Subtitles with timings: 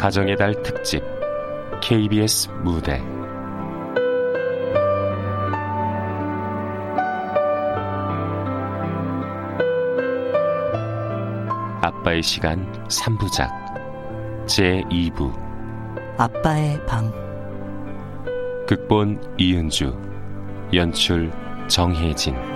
[0.00, 1.02] 가정의 달 특집
[1.82, 3.02] KBS 무대.
[11.82, 13.50] 아빠의 시간 3부작
[14.46, 15.30] 제2부.
[16.16, 17.12] 아빠의 방.
[18.66, 19.94] 극본 이은주
[20.72, 21.30] 연출
[21.68, 22.49] 정혜진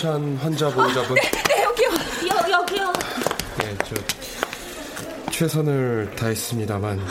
[0.00, 1.14] 박윤찬 환자 보호자분.
[1.20, 1.88] 네, 네, 여기요.
[2.28, 2.92] 여, 여기요.
[3.58, 3.94] 네, 저
[5.30, 7.04] 최선을 다했습니다만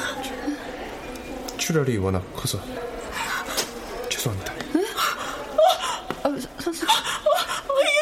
[1.57, 2.59] 출혈이 워낙 커서
[4.09, 4.53] 죄송합니다.
[6.23, 6.87] 아, 선생.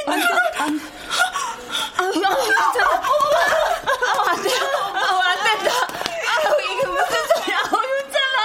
[0.08, 0.26] 안 돼,
[0.58, 0.86] 안 돼.
[1.98, 2.92] 아, 아, 괜찮아.
[4.16, 4.50] 아, 안 돼.
[4.50, 5.72] 아, 안 된다.
[6.28, 7.58] 아유, 이게 무슨 소리야.
[7.60, 8.38] 어, 윤찬아.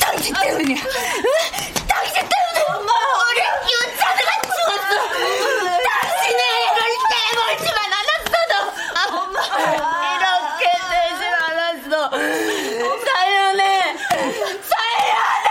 [0.00, 0.76] 당신 때문이야.
[0.76, 0.90] 응?
[1.88, 2.60] 당신 때문에
[3.20, 3.40] 우리
[3.72, 4.92] 윤찬이가 죽었어.
[5.84, 6.80] 당신이 이걸
[7.10, 8.52] 깨물지만 않았어도
[8.94, 9.38] 아, 엄마
[10.14, 12.10] 이렇게 되질 않았어.
[13.04, 13.62] 살려내,
[14.08, 15.44] 살려내.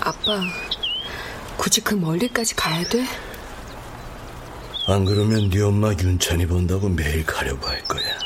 [0.00, 0.40] 아빠,
[1.56, 3.06] 굳이 그 멀리까지 가야 돼?
[4.86, 8.18] 안 그러면 네 엄마 윤찬이 본다고 매일 가려고 할 거야.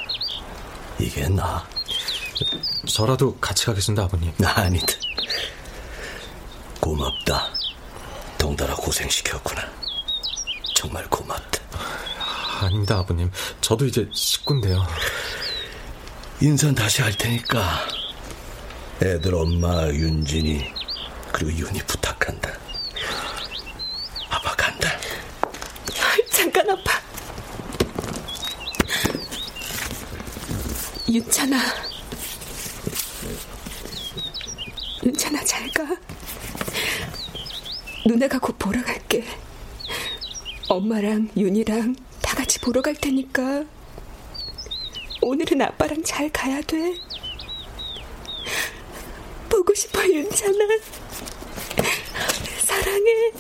[0.98, 1.66] 이게 나.
[2.87, 4.32] 저라도 같이 가겠습니다, 아버님.
[4.44, 4.87] 아니다.
[6.81, 7.50] 고맙다.
[8.38, 9.62] 동달아 고생시켰구나.
[10.75, 11.60] 정말 고맙다.
[12.60, 13.31] 아닙니다, 아버님.
[13.60, 14.86] 저도 이제 식구인데요.
[16.41, 17.86] 인사는 다시 할 테니까
[19.03, 20.72] 애들 엄마 윤진이
[21.32, 22.50] 그리고 윤이 부탁한다.
[24.31, 24.88] 아빠 간다.
[26.31, 26.92] 잠깐 아빠.
[31.44, 31.59] 윤찬아.
[35.05, 35.84] 윤찬아 잘 가.
[38.06, 39.25] 누나가 곧 보러 갈게.
[40.69, 43.65] 엄마랑 윤이랑 다 같이 보러 갈 테니까
[45.21, 46.94] 오늘은 아빠랑 잘 가야 돼.
[49.50, 50.78] 보고 싶어 윤찬아.
[52.65, 53.33] 사랑해.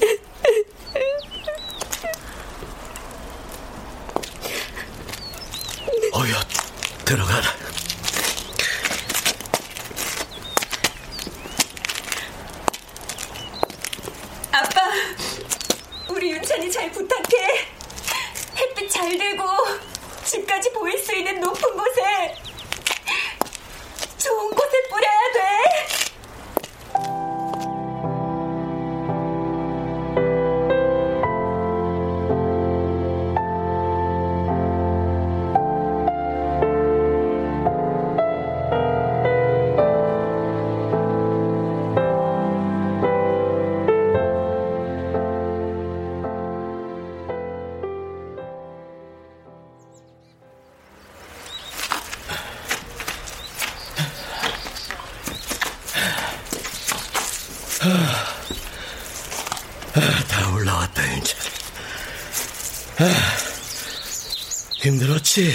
[64.84, 65.50] 힘들었지?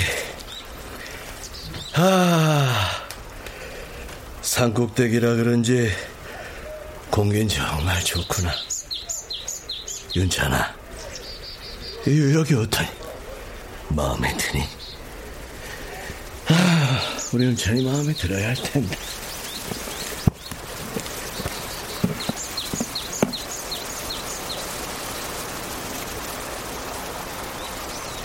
[1.94, 3.06] 아,
[4.42, 5.92] 산꼭대기라 그런지
[7.12, 8.52] 공기는 정말 좋구나.
[10.16, 10.76] 윤찬아,
[12.08, 12.88] 여기 어떠니?
[13.90, 14.64] 마음에 드니?
[16.48, 17.02] 아,
[17.32, 18.98] 우리 윤찬이 마음에 들어야 할 텐데.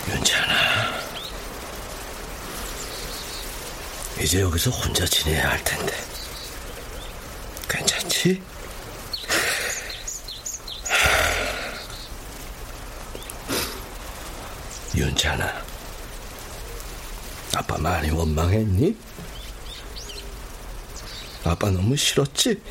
[0.09, 0.53] 윤찬아,
[4.21, 5.93] 이제 여기서 혼자 지내야 할 텐데.
[7.67, 8.41] 괜찮지?
[14.95, 15.61] 윤찬아,
[17.53, 18.95] 아빠 많이 원망했니?
[21.43, 22.61] 아빠 너무 싫었지?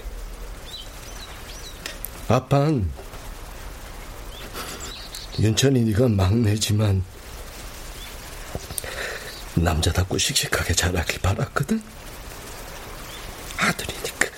[2.28, 2.90] 아빤
[5.38, 7.04] 윤찬이 네가 막내지만
[9.64, 11.82] 남자답고 씩씩하게 자라길 바랐거든.
[13.56, 14.28] 아들이니까.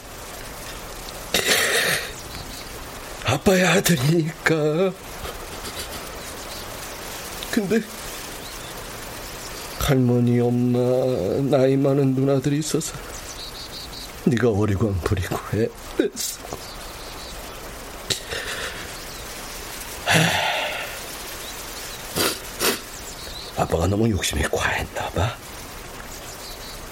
[3.24, 4.92] 아빠의 아들이니까.
[7.50, 7.80] 근데
[9.80, 10.78] 할머니, 엄마,
[11.56, 12.96] 나이 많은 누나들이 있어서
[14.24, 15.36] 네가 어리광 부리고
[16.00, 16.46] 했어.
[23.56, 25.36] 아빠가 너무 욕심이 과했나 봐.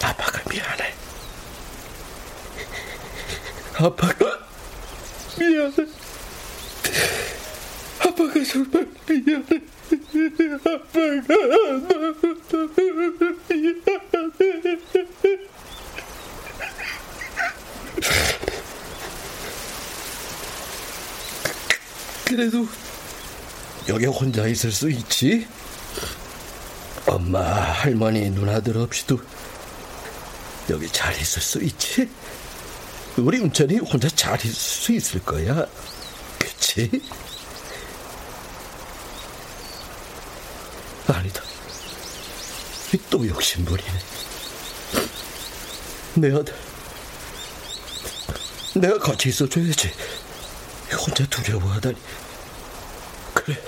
[0.03, 0.95] 아빠가 미안해.
[3.75, 4.39] 아빠가
[5.39, 5.75] 미안해.
[8.01, 9.63] 아빠가 정말 미안해.
[10.65, 11.79] 아빠가 너무
[13.49, 13.95] 미안해.
[22.25, 22.67] 그래도
[23.89, 25.47] 여기 혼자 있을 수 있지?
[27.07, 29.21] 엄마, 할머니, 누나들 없이도
[30.71, 32.11] 여기 잘 있을 수 있지?
[33.19, 35.67] 우리 운천이 혼자 잘 있을 수 있을 거야.
[36.39, 36.91] 그치?
[41.07, 41.43] 아니다.
[43.11, 43.99] 또 욕심부리네.
[46.15, 46.55] 내 아들.
[48.75, 49.93] 내가 같이 있어줘야지.
[50.93, 51.97] 혼자 두려워하다니.
[53.35, 53.63] 그래.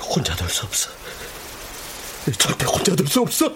[0.00, 0.97] 혼자 둘 수 없어.
[2.32, 3.52] 절대 혼자 둘 수 없어.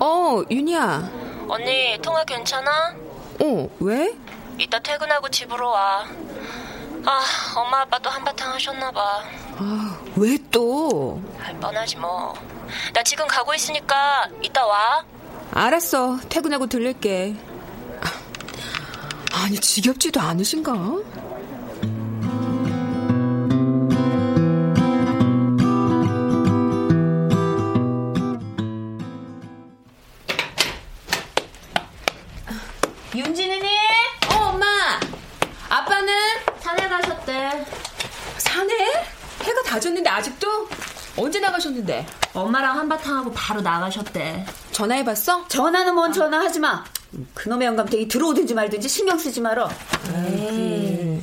[0.00, 1.17] 어, 윤희야.
[1.48, 2.94] 언니, 통화 괜찮아?
[3.42, 4.14] 어, 왜?
[4.58, 6.04] 이따 퇴근하고 집으로 와.
[7.06, 7.20] 아,
[7.56, 9.22] 엄마 아빠도 한바탕 하셨나봐.
[9.56, 11.20] 아, 왜 또?
[11.38, 12.34] 할 뻔하지 뭐.
[12.92, 15.04] 나 지금 가고 있으니까 이따 와.
[15.52, 16.18] 알았어.
[16.28, 17.34] 퇴근하고 들릴게.
[19.32, 20.72] 아니, 지겹지도 않으신가?
[43.48, 44.44] 바로 나가셨대.
[44.72, 45.48] 전화해봤어?
[45.48, 46.84] 전화는 뭔 전화하지 마.
[47.32, 49.70] 그놈의 영감탱이 들어오든지 말든지 신경 쓰지 말어.
[50.14, 51.18] 에이.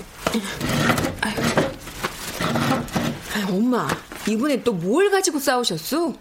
[1.22, 1.36] 아유,
[3.56, 3.88] 엄마,
[4.28, 6.14] 이번에 또 뭘 가지고 싸우셨어?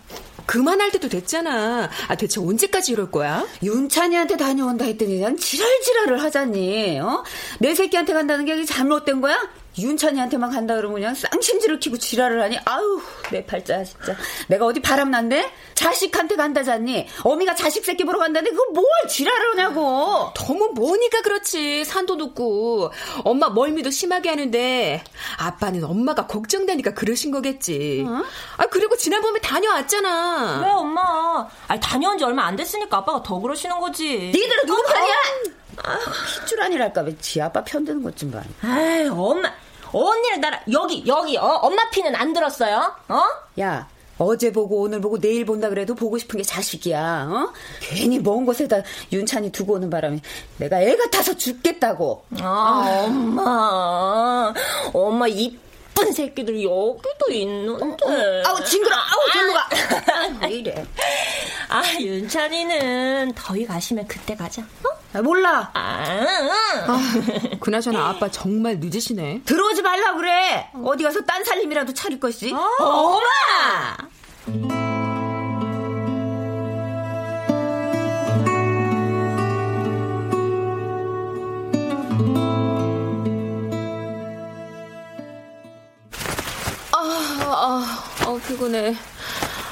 [0.45, 1.89] 그만할 때도 됐잖아.
[2.09, 3.47] 아, 대체 언제까지 이럴 거야?
[3.63, 7.01] 윤찬이한테 다녀온다 했더니 그냥 지랄지랄을 하자니.
[7.01, 7.25] 어?
[7.61, 9.39] 내 새끼한테 간다는 게 잘못된 거야?
[9.77, 12.59] 윤찬이한테만 간다 그러면 그냥 쌍심지를 키고 지랄을 하니?
[12.65, 13.01] 아유
[13.31, 14.15] 내 팔자 진짜.
[14.49, 15.51] 내가 어디 바람난데?
[15.75, 17.09] 자식한테 간다잖니?
[17.25, 20.33] 어미가 자식 새끼 보러 간다는데 그걸 뭘 지랄을 하냐고.
[20.35, 21.85] 너무 뭐니까 그렇지.
[21.85, 22.93] 산도 높고.
[23.25, 25.03] 엄마 멀미도 심하게 하는데
[25.39, 28.05] 아빠는 엄마가 걱정되니까 그러신 거겠지.
[28.07, 28.23] 어?
[28.59, 30.61] 아 그리고 지난번에 다녀왔잖아.
[30.65, 31.49] 왜 엄마?
[31.67, 34.05] 아니 다녀온 지 얼마 안 됐으니까 아빠가 더 그러시는 거지.
[34.35, 35.15] 니들은 누구 편이야?
[35.83, 35.99] 아,
[36.41, 38.41] 핏줄 아니랄까 왜 지 아빠 편드는 것 좀 봐.
[38.63, 39.53] 아이 엄마
[39.95, 42.93] 언니는 나랑 여기 여기 어 엄마 피는 안 들었어요?
[43.09, 43.23] 어?
[43.61, 47.29] 야, 어제 보고 오늘 보고 내일 본다 그래도 보고 싶은 게 자식이야.
[47.31, 47.53] 어?
[47.81, 48.83] 괜히 먼 곳에다
[49.13, 50.21] 윤찬이 두고 오는 바람에
[50.59, 52.25] 내가 애 같아서 죽겠다고.
[52.41, 54.53] 아, 엄마
[54.93, 58.43] 엄마 이쁜 새끼들 여기도 있는데.
[58.45, 58.95] 아우 징그러.
[58.97, 59.61] 아우 징그러.
[60.43, 60.87] 왜 이래?
[61.69, 64.63] 아, 윤찬이는 더위 가시면 그때 가자.
[64.63, 65.04] 어?
[65.15, 65.71] 아, 몰라.
[65.75, 66.05] 아,
[66.89, 69.43] 아, 그나저나 아빠 정말 늦으시네.
[69.45, 70.69] 들어오지 말라 그래.
[70.83, 72.53] 어디 가서 딴 살림이라도 차릴 것이.
[72.53, 73.97] 어, 엄마!
[87.57, 88.97] 아, 어, 피곤해.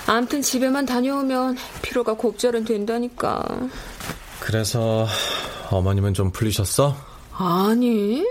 [0.07, 3.45] 암튼 집에만 다녀오면 피로가 곱절은 된다니까.
[4.43, 5.07] 그래서
[5.71, 6.97] 어머님은 좀 풀리셨어?
[7.33, 8.27] 아니.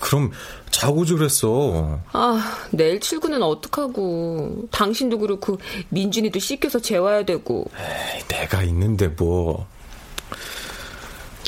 [0.00, 0.32] 그럼
[0.72, 2.00] 자고 지 그랬어.
[2.12, 4.66] 아, 내일 출근은 어떡하고.
[4.72, 7.70] 당신도 그렇고 민준이도 씻겨서 재워야 되고.
[7.76, 9.68] 에이, 내가 있는데 뭐.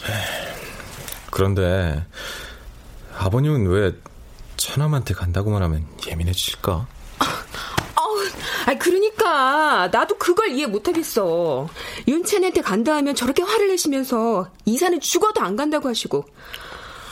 [0.05, 0.55] 에이,
[1.33, 2.07] 그런데
[3.19, 3.93] 아버님은 왜
[4.57, 6.87] 처남한테 간다고만 하면 예민해지실까?
[8.67, 11.69] 아, 그러니까 나도 그걸 이해 못하겠어.
[12.07, 16.25] 윤찬이한테 간다 하면 저렇게 화를 내시면서 이사는 죽어도 안 간다고 하시고.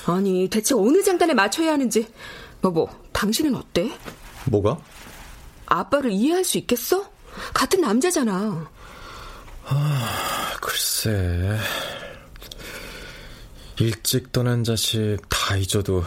[0.07, 2.09] 아니 대체 어느 장단에 맞춰야 하는지.
[2.65, 3.91] 여보, 당신은 어때?
[4.47, 4.79] 뭐가?
[5.67, 7.11] 아빠를 이해할 수 있겠어?
[7.55, 8.71] 같은 남자잖아.
[9.67, 11.59] 아, 글쎄.
[13.79, 16.03] 일찍 떠난 자식 다 잊어도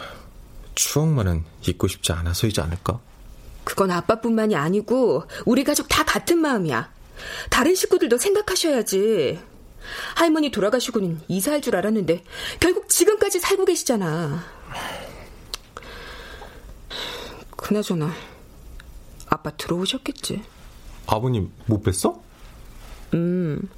[0.76, 3.00] 추억만은 잊고 싶지 않아서이지 않을까?
[3.72, 6.92] 그건 아빠뿐만이 아니고 우리 가족 다 같은 마음이야.
[7.50, 9.40] 다른 식구들도 생각하셔야지.
[10.16, 12.22] 할머니 돌아가시고는 이사할 줄 알았는데
[12.60, 14.44] 결국 지금까지 살고 계시잖아.
[17.56, 18.12] 그나저나
[19.28, 20.44] 아빠 들어오셨겠지.
[21.08, 22.20] 아버님 못 뵀어?
[23.14, 23.70] 음.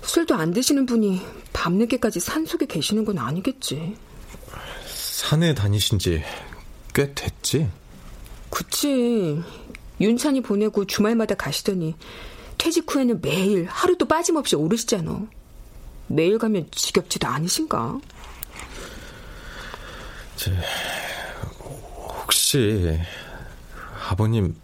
[0.00, 1.20] 술도 안 드시는 분이
[1.52, 3.96] 밤늦게까지 산속에 계시는 건 아니겠지.
[4.86, 6.22] 산에 다니신 지
[6.96, 7.68] 꽤 됐지?
[8.50, 9.42] 그치.
[10.00, 11.94] 윤찬이 보내고 주말마다 가시더니
[12.58, 15.26] 퇴직 후에는 매일 하루도 빠짐없이 오르시잖아.
[16.08, 18.00] 매일 가면 지겹지도 않으신가?
[20.36, 20.52] 제,
[22.22, 22.98] 혹시
[24.08, 24.54] 아버님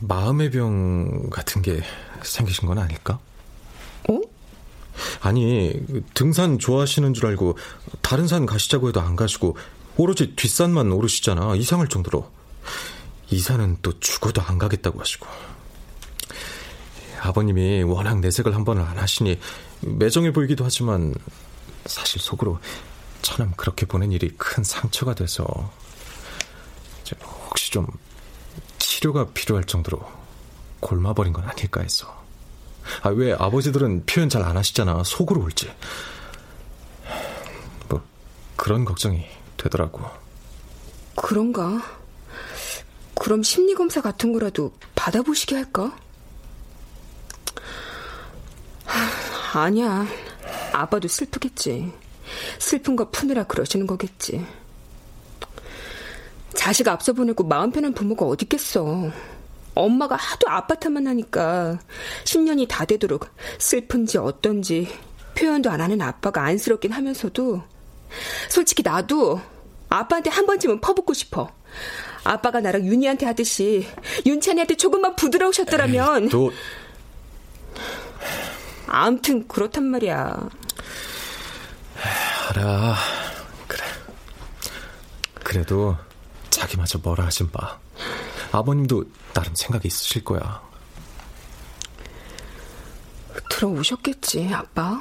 [0.00, 1.80] 마음의 병 같은 게
[2.22, 3.18] 생기신 건 아닐까?
[4.08, 4.20] 어?
[5.20, 5.74] 아니
[6.14, 7.56] 등산 좋아하시는 줄 알고
[8.02, 9.56] 다른 산 가시자고 해도 안 가시고
[9.96, 12.30] 오로지 뒷산만 오르시잖아 이상할 정도로
[13.30, 15.26] 이 산은 또 죽어도 안 가겠다고 하시고.
[17.22, 19.38] 아버님이 워낙 내색을 한 번을 안 하시니
[19.80, 21.14] 매정해 보이기도 하지만
[21.86, 22.58] 사실 속으로
[23.22, 25.44] 처남 그렇게 보낸 일이 큰 상처가 돼서
[27.48, 27.86] 혹시 좀
[28.78, 30.00] 치료가 필요할 정도로
[30.80, 32.20] 골마버린 건 아닐까 해서.
[33.02, 35.04] 아, 왜 아버지들은 표현 잘 안 하시잖아.
[35.04, 35.70] 속으로 울지.
[37.88, 38.02] 뭐
[38.56, 39.26] 그런 걱정이
[39.56, 40.02] 되더라고.
[41.16, 41.99] 그런가?
[43.20, 45.94] 그럼 심리검사 같은 거라도 받아보시게 할까?
[48.86, 50.06] 하, 아니야.
[50.72, 51.92] 아빠도 슬프겠지.
[52.58, 54.46] 슬픈 거 푸느라 그러시는 거겠지.
[56.54, 59.10] 자식 앞서 보내고 마음 편한 부모가 어딨겠어.
[59.74, 61.78] 엄마가 하도 아빠 탓만 하니까
[62.24, 64.88] 10년이 다 되도록 슬픈지 어떤지
[65.34, 67.62] 표현도 안 하는 아빠가 안쓰럽긴 하면서도
[68.48, 69.42] 솔직히 나도
[69.90, 71.50] 아빠한테 한 번쯤은 퍼붓고 싶어.
[72.24, 73.88] 아빠가 나랑 윤희한테 하듯이
[74.26, 76.24] 윤찬이한테 조금만 부드러우셨더라면.
[76.24, 76.52] 에이, 또
[78.86, 80.48] 아무튼 그렇단 말이야.
[82.50, 82.96] 알아.
[83.68, 83.84] 그래.
[85.44, 85.96] 그래도
[86.50, 87.78] 자기마저 뭐라 하진 마.
[88.52, 90.60] 아버님도 나름 생각이 있으실 거야.
[93.50, 95.00] 들어오셨겠지, 아빠.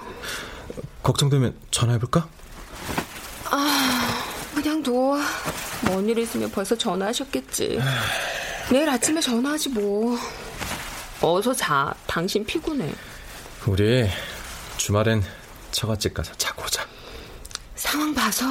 [1.02, 2.28] 걱정되면 전화해볼까?
[4.80, 5.18] 아, 그냥 누워.
[5.84, 7.80] 뭔일 있으면 벌써 전화하셨겠지.
[8.72, 10.18] 내일 아침에 전화하지 뭐.
[11.22, 11.94] 어서 자.
[12.08, 12.92] 당신 피곤해.
[13.66, 14.10] 우리
[14.78, 15.24] 주말엔
[15.72, 16.86] 처갓집 가서 자고 오자.
[17.76, 18.46] 상황 봐서.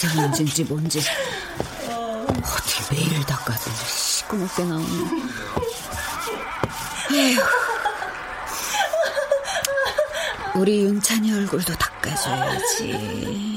[0.00, 1.02] 미세먼지인지 뭔지
[1.88, 4.86] 어떻게 매일 닦아도 시꺼멓게 나오네.
[7.12, 7.40] 에휴.
[10.54, 13.56] 우리 윤찬이 얼굴도 닦아줘야지.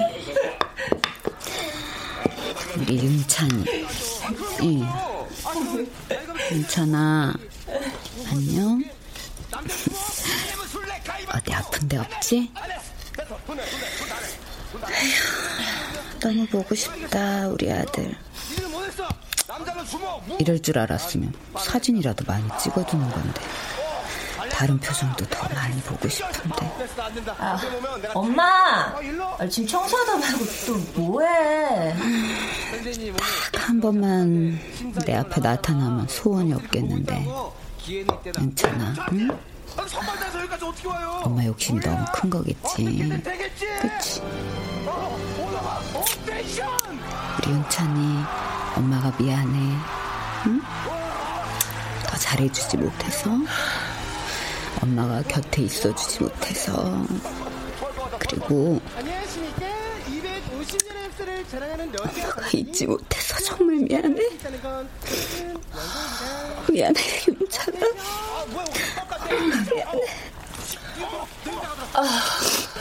[2.77, 3.63] 우리 윤찬이.
[4.63, 4.87] 응.
[6.51, 7.33] 윤찬아,
[20.39, 23.41] 이럴 줄 알았으면 사진이라도 많이 찍어두는 건데.
[24.51, 26.71] 다른 표정도 더 많이 보고 싶은데.
[27.39, 27.59] 아,
[28.13, 28.93] 엄마!
[29.39, 31.95] 아, 지금 청소하다 말고 또 뭐해?
[33.51, 34.59] 딱 한 번만
[35.05, 37.25] 내 앞에 나타나면 소원이 없겠는데.
[38.33, 39.29] 괜찮아, 응?
[41.23, 43.21] 엄마 욕심이 너무 큰 거겠지.
[43.81, 44.21] 그치?
[47.37, 48.23] 우리 윤찬이
[48.77, 50.02] 엄마가 미안해.
[52.33, 53.29] 잘해주지 못해서.
[54.81, 57.05] 엄마가 곁에 있어주지 못해서
[58.19, 58.81] 그리고
[62.01, 64.29] 엄마가 잊지 못해서 정말 미안해
[66.69, 67.79] 미안해 윤찬아
[69.69, 70.05] 미안해
[71.93, 72.72] 아.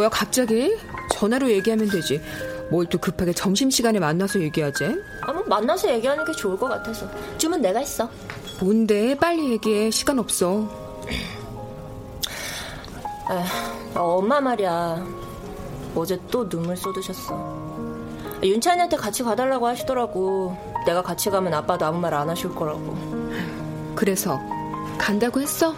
[0.00, 0.74] 뭐야 갑자기?
[1.12, 2.22] 전화로 얘기하면 되지.
[2.70, 4.96] 뭘 또 급하게 점심시간에 만나서 얘기하지?
[5.20, 7.06] 아, 뭐 만나서 얘기하는 게 좋을 것 같아서.
[7.36, 8.08] 주문 내가 했어.
[8.60, 9.14] 뭔데?
[9.16, 9.90] 빨리 얘기해.
[9.90, 10.66] 시간 없어.
[13.30, 15.04] 에휴, 엄마 말이야.
[15.94, 17.58] 어제 또 눈물 쏟으셨어.
[18.42, 20.56] 윤찬이한테 같이 가달라고 하시더라고.
[20.86, 22.96] 내가 같이 가면 아빠도 아무 말 안 하실 거라고.
[23.94, 24.40] 그래서
[24.96, 25.74] 간다고 했어?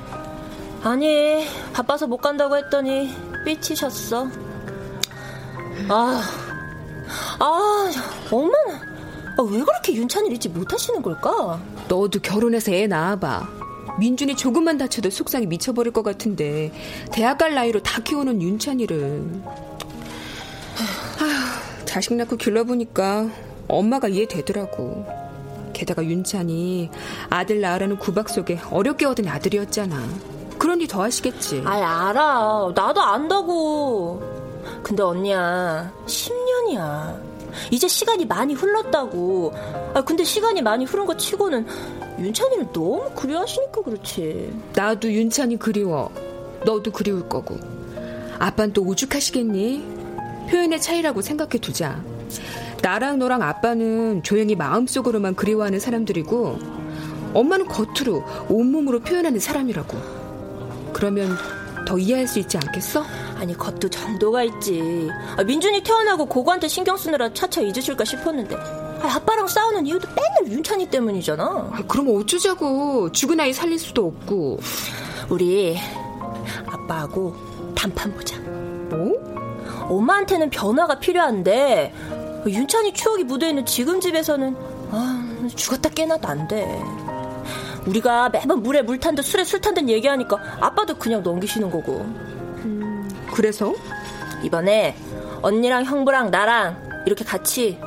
[0.85, 3.13] 아니, 바빠서 못 간다고 했더니
[3.45, 4.29] 삐치셨어.
[5.89, 6.23] 아,
[7.39, 7.91] 아,
[8.31, 8.93] 엄마는
[9.39, 11.61] 아, 왜 그렇게 윤찬이를 잊지 못하시는 걸까?
[11.89, 13.49] 너도 결혼해서 애 낳아봐.
[13.99, 16.73] 민준이 조금만 다쳐도 속상이 미쳐버릴 것 같은데
[17.13, 19.25] 대학 갈 나이로 다 키우는 윤찬이를
[21.21, 23.29] 아휴, 자식 낳고 길러보니까
[23.69, 25.07] 엄마가 이해되더라고.
[25.73, 26.91] 게다가 윤찬이
[27.29, 30.09] 아들 낳으라는 구박 속에 어렵게 얻은 아들이었잖아.
[30.63, 31.61] 그러니 더 하시겠지.
[31.67, 31.73] 아,
[32.09, 32.71] 알아.
[32.73, 34.23] 나도 안다고.
[34.85, 37.21] 근데 언니야, 10년이야.
[37.73, 39.53] 이제 시간이 많이 흘렀다고.
[39.93, 41.67] 아, 근데 시간이 많이 흐른 거 치고는
[42.17, 44.57] 윤찬이를 너무 그리워하시니까 그렇지.
[44.77, 46.13] 나도 윤찬이 그리워.
[46.65, 47.57] 너도 그리울 거고.
[48.39, 49.85] 아빠는 또 오죽하시겠니?
[50.49, 52.01] 표현의 차이라고 생각해 두자.
[52.83, 56.59] 나랑 너랑 아빠는 조용히 마음속으로만 그리워하는 사람들이고,
[57.35, 60.22] 엄마는 겉으로 온몸으로 표현하는 사람이라고.
[61.03, 61.37] 그러면
[61.85, 63.05] 더 이해할 수 있지 않겠어?
[63.35, 65.11] 아니 겉도 정도가 있지.
[65.37, 70.87] 아, 민준이 태어나고 고고한테 신경 쓰느라 차차 잊으실까 싶었는데 아, 아빠랑 싸우는 이유도 맨날 윤찬이
[70.91, 71.43] 때문이잖아.
[71.45, 73.11] 아, 그럼 어쩌자고.
[73.11, 74.61] 죽은 아이 살릴 수도 없고.
[75.29, 75.77] 우리
[76.67, 77.35] 아빠하고
[77.75, 78.39] 단판 보자.
[78.39, 79.89] 뭐?
[79.89, 81.93] 엄마한테는 변화가 필요한데
[82.47, 84.57] 윤찬이 추억이 묻어있는 지금 집에서는
[84.93, 86.81] 아, 죽었다 깨나도 안 돼.
[87.87, 92.01] 우리가 매번 물에 물 탄듯 술에 술 탄듯 얘기하니까 아빠도 그냥 넘기시는 거고.
[92.65, 93.73] 음, 그래서?
[94.43, 94.97] 이번에
[95.43, 97.79] 언니랑 형부랑 나랑 이렇게 같이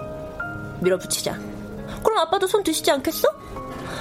[0.81, 1.37] 밀어붙이자.
[2.03, 3.27] 그럼 아빠도 손 드시지 않겠어?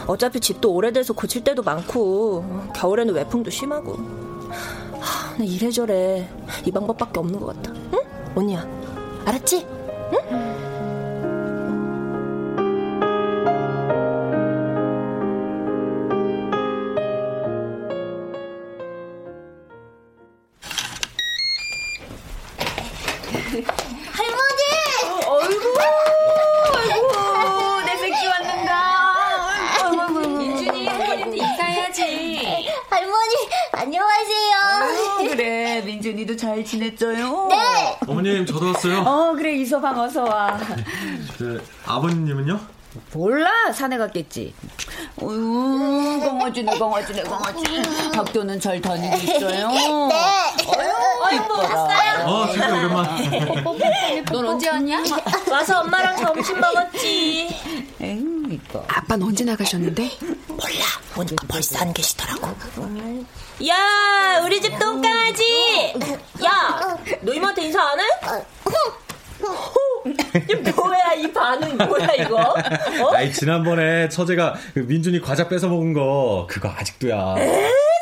[0.07, 3.95] 어차피 집도 오래돼서 고칠 때도 많고 겨울에는 외풍도 심하고.
[5.01, 6.29] 하, 나 이래저래
[6.65, 7.73] 이 방법밖에 없는 것 같다.
[7.93, 7.99] 응?
[8.35, 8.67] 언니야,
[9.25, 9.67] 알았지?
[9.67, 10.74] 응?
[36.35, 37.49] 민준이도 잘 지냈어요?
[37.49, 37.99] 네.
[38.07, 38.99] 어머님, 저도 왔어요.
[39.01, 40.59] 어, 그래, 이서방 어서 와.
[41.39, 42.61] 그, 아버님은요?
[43.13, 44.55] 몰라, 산에 갔겠지.
[45.21, 47.65] 어유 강아지네, 강아지네, 강아지.
[48.15, 49.69] 학교는 잘 다니고 있어요?
[49.69, 49.89] 네.
[49.89, 52.25] 어유 이뻐라.
[52.25, 54.25] 어, 진짜 오랜만.
[54.31, 55.03] 넌 언제 왔냐?
[55.51, 57.49] 와서 엄마랑 점심 먹었지.
[58.01, 58.19] 에
[58.55, 58.85] 휴, 이뻐.
[58.89, 60.11] 아빠는 언제 나가셨는데?
[60.49, 60.85] 몰라.
[61.15, 62.49] 보니까 벌써 안 계시더라고.
[63.69, 65.93] 야, 우리 집 똥강아지.
[66.45, 68.05] 야, 너 이모한테 인사 안 해?
[70.51, 72.37] 이 뭐야 이 반응 뭐야 이거?
[72.37, 73.15] 어?
[73.15, 77.37] 아이 지난번에 처제가 그 민준이 과자 뺏어 먹은 거 그거 아직도야.
[77.39, 77.71] 에 세상.
[77.71, 77.94] 야, 너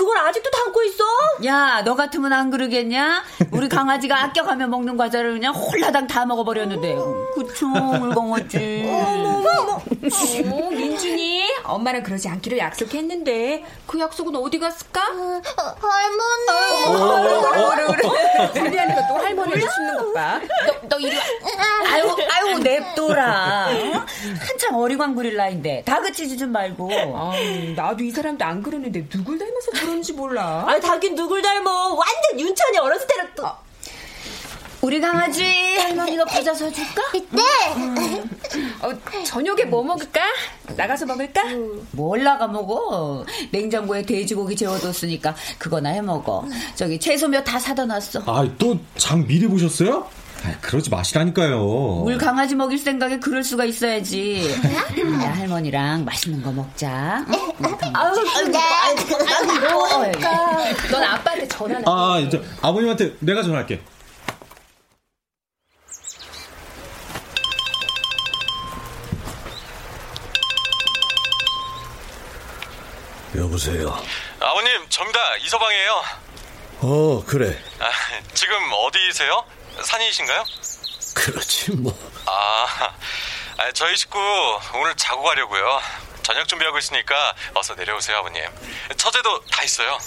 [0.00, 1.04] 그걸 아직도 담고 있어?
[1.44, 3.22] 야, 너 같으면 안 그러겠냐?
[3.50, 6.96] 우리 강아지가 아껴가며 먹는 과자를 그냥 홀라당 다 먹어버렸는데.
[7.34, 8.82] 그쵸, 물건어지.
[8.88, 9.72] 어머, 어머.
[9.74, 15.02] 어, 민준이 엄마랑 그러지 않기로 약속했는데 그 약속은 어디 갔을까?
[15.02, 15.42] 어,
[15.82, 16.86] 할머니.
[16.86, 18.68] 어, 그래 그래 그래.
[18.68, 20.40] 우리하니까 또 할머니를 씹는 것 봐.
[20.66, 21.22] 너, 너 이리 와.
[21.92, 23.68] 아유, 아유, 냅둬라.
[23.70, 24.06] 어?
[24.38, 26.90] 한참 어리광 부릴 나인데 다그치지 좀 말고.
[27.14, 27.32] 아,
[27.76, 30.64] 나도 이 사람도 안 그러는데 누굴 닮아서 그런지 몰라.
[30.68, 31.70] 아, 다긴 누굴 닮아.
[31.88, 33.44] 완전 윤찬이 어렸을 때랑 또.
[34.82, 35.44] 우리 강아지
[35.76, 37.02] 할머니가 과자 사줄까?
[37.12, 38.22] 네.
[38.80, 40.20] 어, 저녁에 뭐 먹을까?
[40.74, 41.42] 나가서 먹을까?
[41.90, 43.26] 뭘 나가 먹어?
[43.50, 46.46] 냉장고에 돼지고기 재워뒀으니까 그거나 해 먹어.
[46.76, 48.22] 저기 채소 몇다 사다 놨어.
[48.26, 50.08] 아, 또 장 미리 보셨어요?
[50.44, 52.02] 아, 그러지 마시라니까요.
[52.04, 54.50] 우리 강아지 먹일 생각에 그럴 수가 있어야지.
[55.22, 57.24] 야, 할머니랑 맛있는 거 먹자.
[57.92, 58.14] 아유,
[58.50, 58.58] 네.
[60.90, 61.84] 넌 아빠한테 전화나.
[61.86, 63.82] 아, 이제 아버님한테 내가 전화할게.
[73.36, 73.96] 여보세요.
[74.40, 75.18] 아버님, 접니다.
[75.44, 76.02] 이서방이에요.
[76.82, 77.56] 어, 그래.
[77.78, 77.90] 아,
[78.34, 78.54] 지금
[78.86, 79.44] 어디세요?
[79.84, 80.44] 산이신가요?
[81.14, 81.96] 그렇지, 뭐.
[82.26, 82.66] 아,
[83.58, 84.18] 아, 저희 식구
[84.74, 85.80] 오늘 자고 가려고요.
[86.22, 88.42] 저녁 준비하고 있으니까 어서 내려오세요, 아버님.
[88.96, 89.98] 처제도 다 있어요.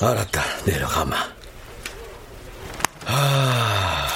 [0.00, 0.44] 알았다.
[0.64, 1.32] 내려가마.
[3.06, 4.08] 아,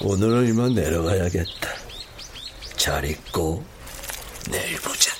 [0.00, 1.68] 오늘은 이만 내려가야겠다.
[2.76, 3.64] 잘 있고,
[4.48, 5.12] 내일 보자.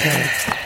[0.00, 0.61] 아,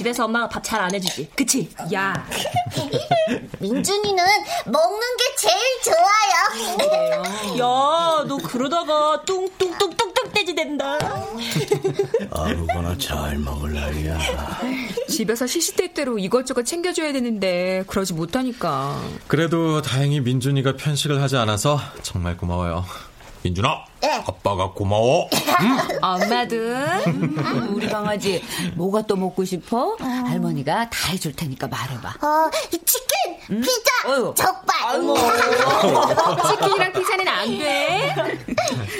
[0.00, 1.28] 집에서 엄마가 밥 잘 안 해주지.
[1.36, 1.68] 그치?
[1.92, 2.26] 야,
[3.60, 4.24] 민준이는
[4.64, 7.58] 먹는 게 제일 좋아요.
[7.58, 10.96] 야, 너 그러다가 뚱뚱뚱뚱뚱 떼지 된다.
[12.30, 14.18] 아무거나 잘 먹을 나이야.
[15.10, 18.98] 집에서 시시때때로 이것저것 챙겨줘야 되는데 그러지 못하니까.
[19.26, 22.86] 그래도 다행히 민준이가 편식을 하지 않아서 정말 고마워요.
[23.42, 23.89] 민준아, 네.
[24.02, 25.28] 아빠가 고마워.
[26.02, 28.42] 엄마든 우리 강아지
[28.74, 29.96] 뭐가 또 먹고 싶어?
[30.00, 32.08] 할머니가 다 해줄 테니까 말해봐.
[32.26, 34.34] 어, 치킨, 피자, 어휴.
[34.34, 34.80] 족발.
[36.50, 38.14] 치킨이랑 피자는 안 돼.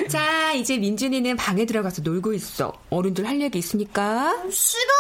[0.08, 2.72] 자, 이제 민준이는 방에 들어가서 놀고 있어.
[2.90, 4.34] 어른들 할 얘기 있으니까.
[4.50, 4.92] 싫어.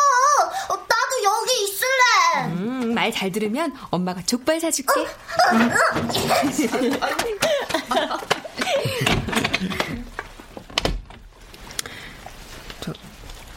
[0.70, 2.46] 어, 나도 여기 있을래.
[2.54, 4.92] 음, 말 잘 들으면 엄마가 족발 사줄게.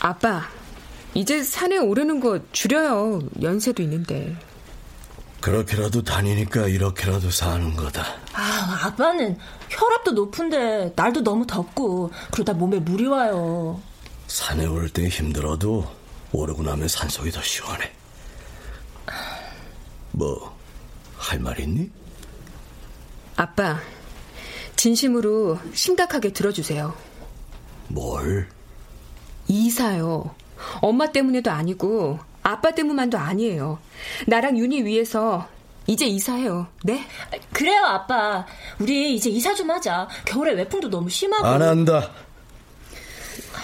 [0.07, 0.41] 아빠,
[1.13, 3.21] 이제 산에 오르는 거 줄여요.
[3.41, 4.35] 연세도 있는데.
[5.39, 8.03] 그렇게라도 다니니까 이렇게라도 사는 거다.
[8.33, 9.37] 아, 아빠는
[9.69, 13.81] 혈압도 높은데 날도 너무 덥고 그러다 몸에 물이 와요.
[14.27, 15.89] 산에 오를 때 힘들어도
[16.33, 17.89] 오르고 나면 산속이 더 시원해.
[20.11, 20.57] 뭐,
[21.17, 21.89] 할 말 있니?
[23.37, 23.79] 아빠,
[24.75, 26.93] 진심으로 심각하게 들어주세요.
[27.87, 28.49] 뭘?
[29.47, 30.33] 이사요.
[30.81, 33.79] 엄마 때문에도 아니고 아빠 때문만도 아니에요.
[34.27, 35.47] 나랑 윤희 위해서
[35.87, 36.67] 이제 이사해요.
[36.83, 37.05] 네?
[37.51, 38.45] 그래요, 아빠.
[38.79, 40.07] 우리 이제 이사 좀 하자.
[40.25, 41.45] 겨울에 외풍도 너무 심하고.
[41.45, 42.09] 안 한다.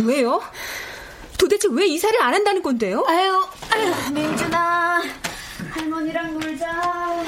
[0.04, 0.42] 왜요?
[1.38, 3.06] 도대체 왜 이사를 안 한다는 건데요?
[3.08, 5.02] 아유, 아유, 민준아.
[5.72, 7.24] 할머니랑 놀자.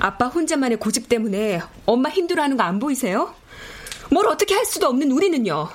[0.00, 3.34] 아빠 혼자만의 고집 때문에 엄마 힘들어하는 거 안 보이세요?
[4.10, 5.68] 뭘 어떻게 할 수도 없는 우리는요.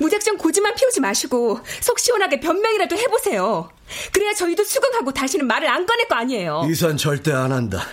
[0.00, 3.70] 무작정 고집만 피우지 마시고 속 시원하게 변명이라도 해보세요.
[4.12, 6.66] 그래야 저희도 수긍하고 다시는 말을 안 꺼낼 거 아니에요.
[6.70, 7.86] 이사는 절대 안 한다.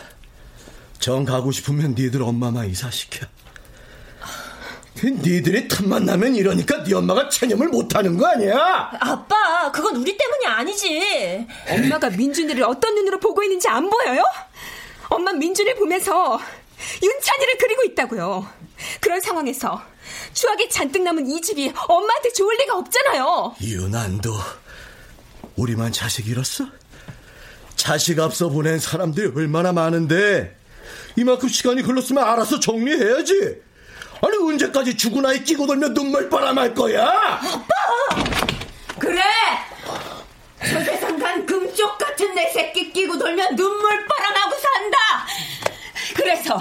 [0.99, 3.25] 정 가고 싶으면 니들 엄마만 이사시켜.
[5.01, 8.91] 니들이 틈만 나면 이러니까 네 엄마가 체념을 못하는 거 아니야?
[8.99, 11.47] 아빠, 그건 우리 때문이 아니지.
[11.69, 14.23] 엄마가 민준이를 어떤 눈으로 보고 있는지 안 보여요?
[15.07, 16.37] 엄마 민준을 보면서
[17.01, 18.47] 윤찬이를 그리고 있다고요.
[19.01, 19.81] 그런 상황에서
[20.33, 23.55] 추억이 잔뜩 남은 이 집이 엄마한테 좋을 리가 없잖아요.
[23.61, 24.33] 유난도
[25.55, 26.65] 우리만 자식 잃었어?
[27.75, 30.57] 자식 앞서 보낸 사람들이 얼마나 많은데
[31.15, 33.61] 이만큼 시간이 흘렀으면 알아서 정리해야지.
[34.21, 37.39] 아니 언제까지 죽은 아이 끼고 돌며 눈물 바람할 거야?
[38.99, 39.21] 그래!
[40.59, 44.97] 저 세상 간 금쪽 같은 내 새끼 끼고 돌면 눈물 빨아나고 산다!
[46.19, 46.59] 그래서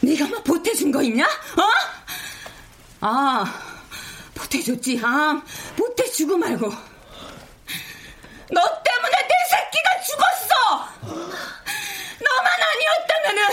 [0.00, 1.24] 네가 뭐 보태준 거 있냐?
[1.24, 1.62] 어?
[3.00, 3.44] 아,
[4.34, 5.40] 보태준 못해줬지, 아?
[5.76, 6.68] 못해주고 말고.
[8.50, 10.88] 너 때문에 내 새끼가 죽었어!
[11.02, 13.48] 너만 아니었다면은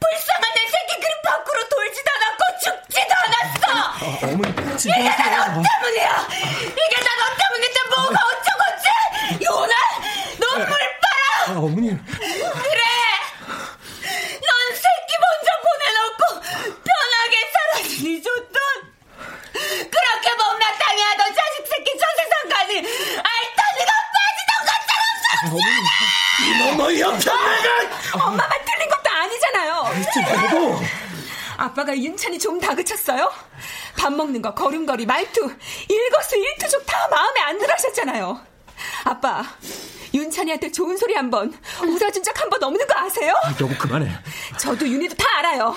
[0.00, 3.64] 불쌍한 내 새끼 그릇 밖으로 돌지도 않았고 죽지도 않았어!
[3.72, 6.28] 아, 어머니, 이게 다 너 때문이야!
[6.60, 9.44] 이게 다 너 때문인데 뭐가 어쩌고지!
[9.44, 9.74] 요나!
[10.38, 11.46] 눈물 빨아!
[11.46, 12.04] 아, 어머님.
[12.04, 12.82] 그래!
[14.02, 16.22] 넌 새끼 먼저 보내놓고
[16.84, 18.56] 편하게 살아주니 좋던
[19.66, 25.04] 그렇게 못마땅해 하던 자식 새끼 저 세상까지 알타니가 빠지던 것처럼
[26.46, 29.70] 이놈의 옆편내가 엄마 말 틀린 것도 아니잖아요.
[30.44, 30.80] 여보.
[31.76, 33.30] 아빠가 윤찬이 좀 다그쳤어요?
[33.98, 35.54] 밥 먹는 거, 걸음걸이, 말투,
[35.88, 38.40] 일거수 일투족 다 마음에 안 들어 하셨잖아요.
[39.04, 39.44] 아빠,
[40.14, 43.34] 윤찬이한테 좋은 소리 한 번, 웃어준 적 한 번 없는 거 아세요?
[43.60, 44.10] 여보, 그만해.
[44.58, 45.76] 저도 윤희도 다 알아요.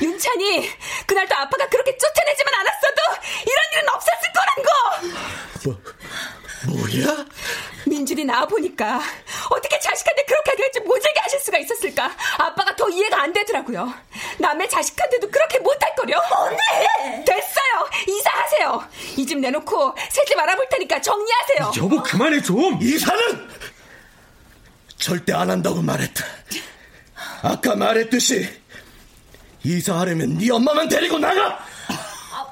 [0.00, 0.70] 윤찬이,
[1.06, 4.70] 그날도 아빠가 그렇게 쫓아내지만 않았어도 이런 일은 없었을 거란 거!
[5.64, 7.26] 뭐, 뭐야?
[7.86, 9.00] 민준이 나와 보니까
[9.50, 12.10] 어떻게 자식한테 그렇게 될지 모질게 수가 있었을까?
[12.38, 13.92] 아빠가 더 이해가 안 되더라고요.
[14.38, 16.18] 남의 자식한테도 그렇게 못할 거려?
[16.18, 17.24] 언니!
[17.24, 17.88] 됐어요!
[18.08, 18.88] 이사하세요!
[19.16, 21.72] 이 집 내놓고 새 집 알아볼 테니까 정리하세요.
[21.84, 22.78] 여보, 그만해, 좀!
[22.80, 23.48] 이사는
[24.96, 26.24] 절대 안 한다고 말했다.
[27.42, 28.48] 아까 말했듯이
[29.64, 31.58] 이사하려면 네 엄마만 데리고 나가.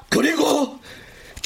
[0.09, 0.79] 그리고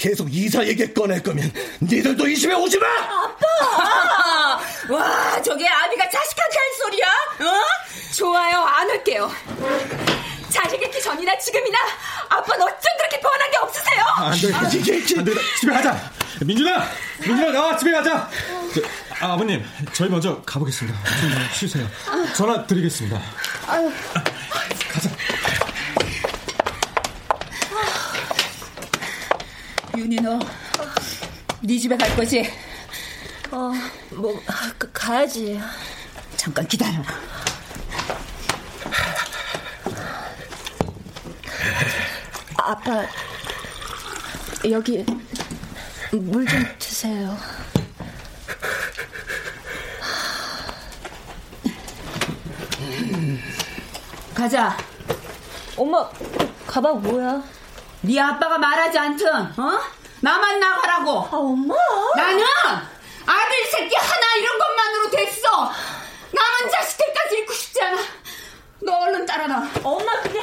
[0.03, 1.49] 계속 이사 얘기 꺼낼 거면
[1.81, 2.87] 니들도 이 집에 오지 마.
[2.87, 4.59] 아빠!
[4.89, 7.07] 와, 저게 아비가 자식한테 할 소리야?
[7.39, 7.63] 어?
[8.13, 9.31] 좋아요, 안 올게요.
[10.49, 11.77] 자식 잃기 전이나 지금이나
[12.27, 14.03] 아빠는 어쩜 그렇게 변한 게 없으세요?
[14.17, 14.53] 안 돼.
[14.53, 15.33] 안 돼.
[15.61, 16.11] 집에 가자.
[16.41, 16.85] 민준아!
[17.25, 18.29] 민준아, 나와, 집에 가자.
[18.75, 18.81] 저,
[19.25, 20.99] 아, 아버님, 저희 먼저 가보겠습니다.
[21.21, 21.87] 좀 쉬세요.
[22.35, 23.21] 전화 드리겠습니다.
[23.67, 23.89] 아유.
[24.91, 25.09] 가자.
[29.97, 30.39] 윤희 너,
[31.62, 32.49] 네 집에 갈 거지?
[33.51, 33.71] 어,
[34.12, 34.41] 뭐,
[34.77, 35.60] 그, 가야지.
[36.36, 37.01] 잠깐 기다려.
[42.58, 43.06] 아빠,
[44.69, 45.06] 여기
[46.12, 47.38] 물 좀 드세요.
[54.34, 54.75] 가자.
[55.75, 56.10] 엄마,
[56.67, 57.43] 가방 뭐야?
[58.05, 59.79] 네 아빠가 말하지 않든, 어?
[60.19, 61.19] 나만 나가라고.
[61.19, 61.73] 아, 엄마.
[62.17, 62.43] 나는
[63.25, 65.71] 아들 새끼 하나 이런 것만으로 됐어.
[66.31, 68.01] 남은 자식들까지 잃고 싶지 않아.
[68.81, 69.69] 너 얼른 따라 나.
[69.83, 70.41] 엄마, 그게.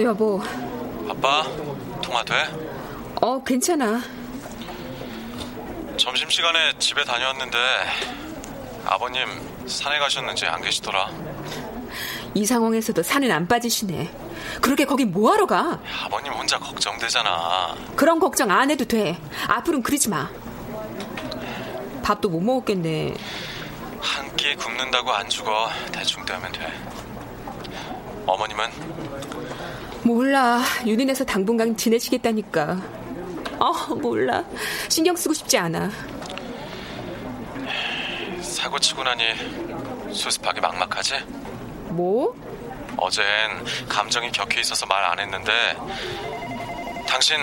[0.00, 0.40] 어, 여보.
[1.08, 1.44] 아빠,
[2.00, 2.34] 통화 돼?
[3.20, 4.00] 어, 괜찮아.
[5.98, 7.58] 점심시간에 집에 다녀왔는데
[8.86, 9.26] 아버님
[9.66, 11.10] 산에 가셨는지 안 계시더라.
[12.34, 14.10] 이 상황에서도 산은 안 빠지시네.
[14.62, 15.78] 그러게 거기 뭐하러 가?
[16.04, 17.74] 아버님 혼자 걱정되잖아.
[17.96, 19.18] 그런 걱정 안 해도 돼.
[19.48, 20.30] 앞으로는 그러지 마.
[22.02, 23.14] 밥도 못 먹었겠네.
[24.00, 25.68] 한 끼 굶는다고 안 죽어.
[25.92, 26.72] 대충 되면 돼.
[28.26, 29.09] 어머님은
[30.02, 30.62] 몰라.
[30.86, 32.78] 유린에서 당분간 지내시겠다니까.
[33.58, 34.44] 어, 몰라.
[34.88, 35.90] 신경 쓰고 싶지 않아.
[38.40, 39.24] 사고 치고 나니
[40.12, 41.14] 수습하기 막막하지?
[41.90, 42.34] 뭐?
[42.96, 43.24] 어젠
[43.88, 45.52] 감정이 격해 있어서 말 안 했는데
[47.06, 47.36] 당신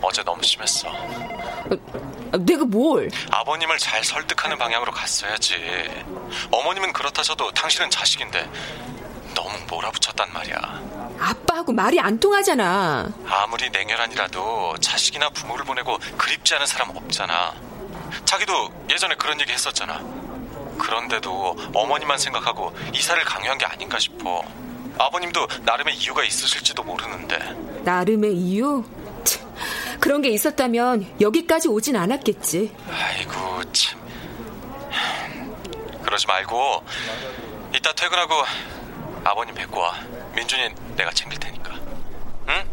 [0.00, 0.88] 어제 너무 심했어.
[0.88, 3.08] 아, 내가 뭘?
[3.30, 5.54] 아버님을 잘 설득하는 방향으로 갔어야지.
[6.50, 8.48] 어머님은 그렇다셔도 당신은 자식인데
[9.34, 11.01] 너무 몰아붙였단 말이야.
[11.18, 13.10] 아빠하고 말이 안 통하잖아.
[13.26, 17.54] 아무리 냉혈한이라도 자식이나 부모를 보내고 그립지 않은 사람 없잖아.
[18.24, 20.00] 자기도 예전에 그런 얘기 했었잖아.
[20.78, 24.42] 그런데도 어머니만 생각하고 이사를 강요한 게 아닌가 싶어.
[24.98, 27.38] 아버님도 나름의 이유가 있으실지도 모르는데.
[27.84, 28.84] 나름의 이유?
[29.24, 29.54] 참,
[30.00, 32.74] 그런 게 있었다면 여기까지 오진 않았겠지.
[32.90, 34.00] 아이고 참.
[36.02, 36.84] 그러지 말고
[37.74, 38.34] 이따 퇴근하고
[39.24, 39.94] 아버님 뵙고 와.
[40.34, 41.74] 민준이 내가 챙길 테니까.
[42.48, 42.64] 응?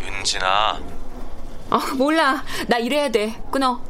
[0.00, 0.80] 윤진아.
[1.70, 2.44] 어, 몰라.
[2.68, 3.40] 나 일해야 돼.
[3.50, 3.80] 끊어.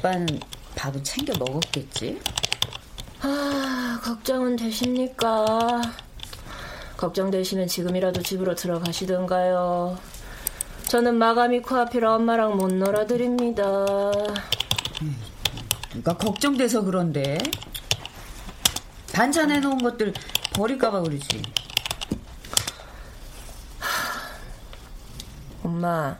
[0.00, 0.40] 아빠는
[0.76, 2.20] 밥은 챙겨 먹었겠지?
[3.20, 5.82] 아, 걱정은 되십니까?
[6.96, 9.98] 걱정되시면 지금이라도 집으로 들어가시던가요.
[10.88, 13.62] 저는 마감이 코앞이라 엄마랑 못 놀아드립니다.
[15.92, 17.38] 누가 걱정돼서 그런데.
[19.12, 20.14] 반찬 해놓은 것들
[20.54, 21.42] 버릴까봐 그러지.
[25.62, 26.16] 엄마,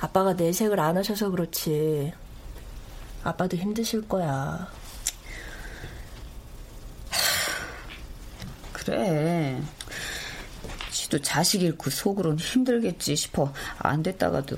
[0.00, 2.12] 아빠가 내색을 안 하셔서 그렇지.
[3.22, 4.68] 아빠도 힘드실 거야.
[8.72, 9.60] 그래.
[10.90, 13.52] 지도 자식 잃고 속으로는 힘들겠지 싶어.
[13.78, 14.56] 안 됐다가도.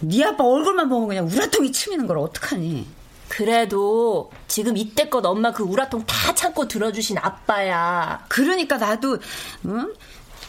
[0.00, 2.86] 네 아빠 얼굴만 보면 그냥 우라통이 치미는 걸 어떡하니?
[3.28, 8.24] 그래도 지금 이때껏 엄마 그 우라통 다 참고 들어주신 아빠야.
[8.28, 9.18] 그러니까 나도
[9.66, 9.92] 응?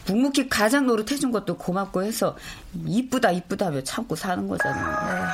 [0.10, 2.36] 묵묵히 가장 노릇 해준 것도 고맙고 해서
[2.86, 5.34] 이쁘다 이쁘다며 참고 사는 거잖아.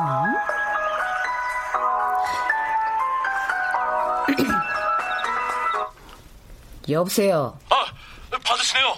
[0.00, 0.38] 응?
[6.90, 7.58] 여보세요.
[7.68, 7.84] 아,
[8.44, 8.96] 받으시네요.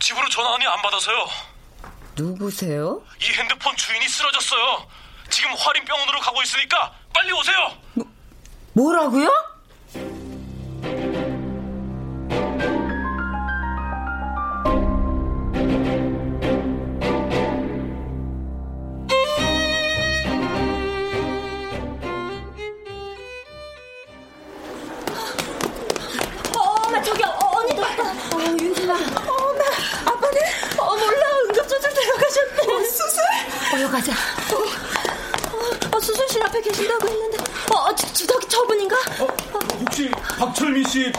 [0.00, 1.26] 집으로 전화하니 안 받아서요.
[2.16, 3.00] 누구세요?
[3.22, 4.86] 이 핸드폰 주인이 쓰러졌어요.
[5.30, 7.72] 지금 화림병원으로 가고 있으니까 빨리 오세요.
[8.72, 9.49] 뭐라고요?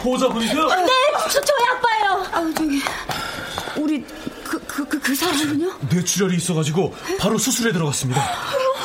[0.02, 0.62] 보호자 분이세요?
[0.62, 0.90] 어, 네,
[1.30, 2.26] 저, 저희 아빠예요.
[2.32, 2.80] 아우 저기
[3.76, 4.04] 우리
[4.44, 5.78] 그 그 그 그 사람은요?
[5.90, 8.22] 뇌출혈이 있어가지고 바로 수술에 들어갔습니다.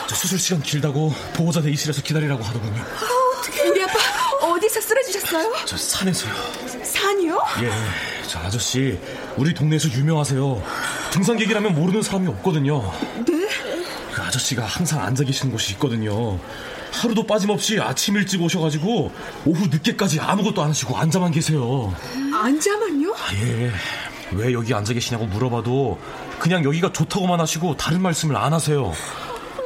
[0.07, 2.81] 저 수술 시간 길다고 보호자 대기실에서 기다리라고 하더군요.
[3.39, 3.93] 어떻게 우리 아빠
[4.41, 5.53] 어디서 쓰러지셨어요?
[5.65, 6.33] 저 산에서요.
[6.83, 7.43] 산이요?
[7.63, 7.71] 예,
[8.27, 8.97] 저 아저씨
[9.35, 10.63] 우리 동네에서 유명하세요.
[11.11, 12.93] 등산객이라면 모르는 사람이 없거든요.
[13.27, 13.47] 네?
[14.13, 16.39] 그 아저씨가 항상 앉아 계시는 곳이 있거든요.
[16.97, 19.11] 하루도 빠짐없이 아침 일찍 오셔가지고
[19.45, 21.93] 오후 늦게까지 아무것도 안 하시고 앉아만 계세요.
[22.33, 23.15] 앉아만요?
[23.35, 23.71] 예.
[24.33, 25.99] 왜 여기 앉아 계시냐고 물어봐도
[26.39, 28.91] 그냥 여기가 좋다고만 하시고 다른 말씀을 안 하세요.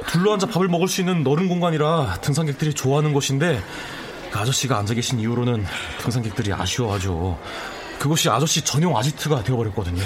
[0.08, 3.62] 둘러앉아 밥을 먹을 수 있는 너른 공간이라 등산객들이 좋아하는 곳인데
[4.32, 5.66] 그 아저씨가 앉아 계신 이후로는
[6.00, 7.40] 등산객들이 아쉬워하죠.
[7.98, 10.04] 그곳이 아저씨 전용 아지트가 되어버렸거든요.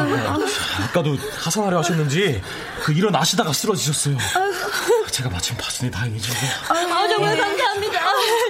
[0.00, 0.38] 아,
[0.84, 2.42] 아까도 하산하려 하셨는지
[2.82, 4.16] 그 일어나시다가 쓰러지셨어요.
[5.10, 6.32] 제가 마침 봤으니 다행이죠.
[6.68, 8.00] 아, 정말 감사합니다.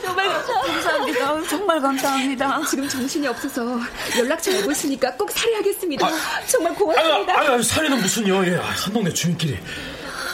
[0.02, 0.72] 정말 감사합니다.
[0.72, 1.30] 감사합니다.
[1.30, 2.62] 아유, 정말 감사합니다.
[2.68, 3.78] 지금 정신이 없어서
[4.18, 6.08] 연락처 알고 있으니까 꼭 살해하겠습니다.
[6.46, 7.38] 정말 고맙습니다.
[7.40, 8.44] 아유, 아유, 살인은 무슨요?
[8.46, 9.54] 예, 한 동네 주민끼리.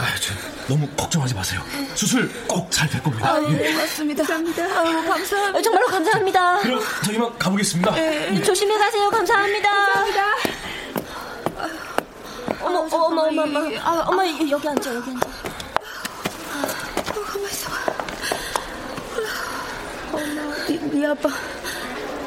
[0.00, 0.32] 아유, 저,
[0.68, 1.60] 너무 걱정하지 마세요.
[1.94, 3.34] 수술 꼭 잘 될 겁니다.
[3.34, 3.56] 아유, 예.
[3.56, 4.24] 네, 고맙습니다.
[4.24, 4.80] 감사합니다.
[4.80, 5.58] 아유, 감사합니다.
[5.58, 6.58] 어, 정말로 감사합니다.
[6.60, 7.90] 그럼 저 이만 가보겠습니다.
[7.94, 9.10] 네, 조심히 가세요.
[9.10, 9.68] 감사합니다.
[9.70, 10.71] 감사합니다.
[12.72, 13.78] 어머, 어머, 어머, 어머, 어머.
[13.80, 15.26] 아, 엄마 여기 앉아, 여기 앉아.
[20.68, 21.28] 네, 네 아빠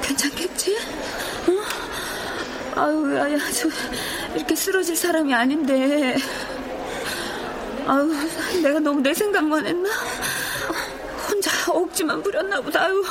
[0.01, 0.77] 괜찮겠지?
[1.49, 1.61] 응?
[2.75, 3.69] 아유, 야야, 저
[4.35, 6.17] 이렇게 쓰러질 사람이 아닌데.
[7.87, 8.13] 아유,
[8.61, 9.89] 내가 너무 내 생각만 했나?
[11.27, 12.83] 혼자 억지만 부렸나 보다.
[12.83, 13.03] 아유.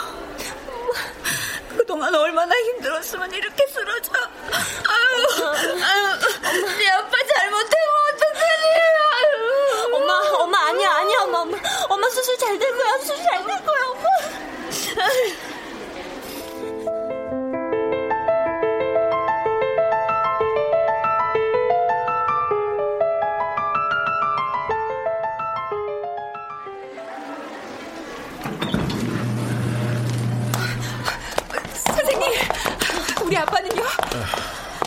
[1.85, 4.11] 그동안 얼마나 힘들었으면 이렇게 쓰러져.
[4.15, 5.45] 아유,
[5.85, 8.67] 아유, 네 아빠 잘못하면 어떡하니?
[9.13, 9.95] 아유.
[9.95, 11.59] 엄마, 엄마 아니야, 아니야, 엄마, 엄마.
[11.91, 15.54] 엄마 수술 잘 될 거야, 수술 잘 될 거야, 엄마.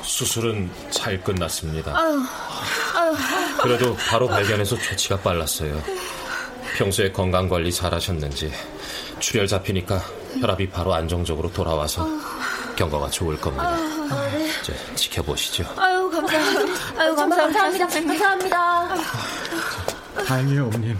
[0.03, 1.93] 수술은 잘 끝났습니다.
[1.95, 2.21] 아유,
[2.95, 3.15] 아유.
[3.61, 5.81] 그래도 바로 발견해서 조치가 빨랐어요.
[6.77, 8.51] 평소에 건강 관리 잘 하셨는지
[9.19, 10.01] 출혈 잡히니까
[10.39, 12.07] 혈압이 바로 안정적으로 돌아와서
[12.75, 13.69] 경과가 좋을 겁니다.
[13.69, 14.49] 아, 네.
[14.61, 15.65] 이제 지켜보시죠.
[15.77, 17.01] 아유, 감사합니다.
[17.01, 17.59] 아유, 감사합니다.
[17.59, 17.87] 감사합니다.
[17.87, 18.95] 감사합니다.
[20.27, 20.99] 다행이에요, 어머님.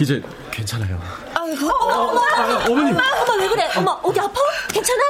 [0.00, 1.00] 이제 괜찮아요.
[1.34, 2.94] 아이고, 어머, 어머, 아, 어머님.
[2.94, 3.68] 엄마, 엄마 왜 그래?
[3.76, 4.40] 엄마 어디 아파?
[4.72, 5.02] 괜찮아?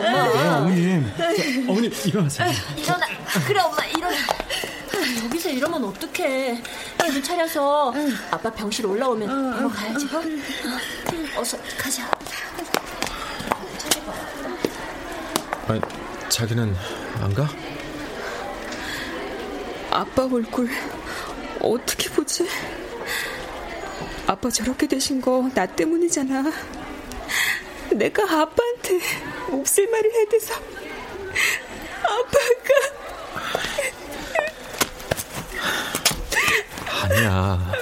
[0.00, 0.32] 아니야, 엄마.
[0.32, 1.12] 네, 어머님.
[1.16, 2.50] 저, 어머님, 일어나세요.
[2.76, 3.06] 일어나.
[3.46, 4.16] 그래, 엄마 일어나.
[5.24, 6.62] 여기서 이러면 어떡해.
[6.98, 7.92] 정신 차려서
[8.30, 10.06] 아빠 병실 올라오면 바로 가야지.
[10.06, 11.40] 어?
[11.40, 12.08] 어서 가자.
[15.68, 15.80] 아니,
[16.28, 16.74] 자기는
[17.20, 17.48] 안 가?
[19.90, 20.68] 아빠 얼굴
[21.60, 22.48] 어떻게 보지?
[24.26, 26.50] 아빠 저렇게 되신 거 나 때문이잖아.
[27.94, 29.00] 내가 아빠한테
[29.50, 30.54] 몹쓸 말을 해대서
[32.04, 32.72] 아빠가
[37.02, 37.72] 아니야.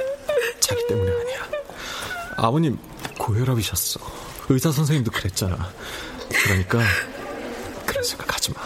[0.60, 1.40] 자기 때문에 아니야.
[2.36, 2.78] 아버님
[3.18, 4.00] 고혈압이셨어.
[4.48, 5.72] 의사 선생님도 그랬잖아.
[6.44, 6.80] 그러니까
[7.86, 8.62] 그런 생각 하지 마.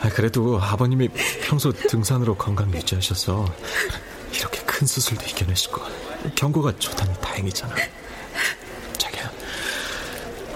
[0.00, 1.08] 아, 그래도 아버님이
[1.42, 3.54] 평소 등산으로 건강 유지하셔서
[4.34, 5.80] 이렇게 큰 수술도 이겨내시고
[6.34, 7.74] 경고가 좋다니 다행이잖아.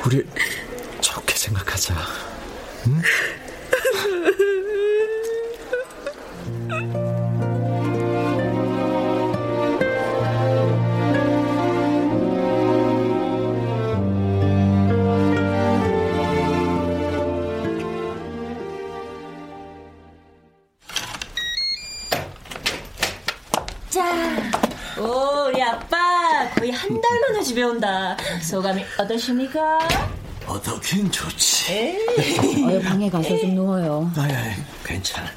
[0.07, 0.25] 우리
[1.01, 1.97] 좋게 생각하자.
[2.87, 3.03] 응?
[28.99, 29.79] 어떠십니까?
[30.47, 31.99] 어떻긴 좋지.
[32.65, 34.11] 어, 방에 가서 좀 누워요.
[34.17, 35.29] 아야, 괜찮아.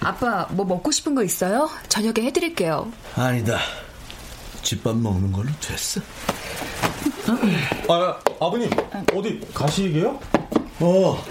[0.00, 1.70] 아빠 뭐 먹고 싶은 거 있어요?
[1.88, 2.90] 저녁에 해드릴게요.
[3.14, 3.58] 아니다.
[4.62, 6.00] 집밥 먹는 걸로 됐어.
[7.88, 8.68] 아, 아버님
[9.14, 10.18] 어디 가시게요?
[10.80, 11.24] 어,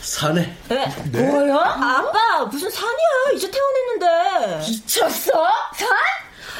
[0.00, 0.56] 산에.
[0.68, 0.86] 네?
[1.10, 1.56] 뭐야?
[1.56, 3.34] 아빠 무슨 산이야?
[3.34, 4.70] 이제 퇴원했는데.
[4.70, 5.32] 미쳤어?
[5.74, 5.88] 산?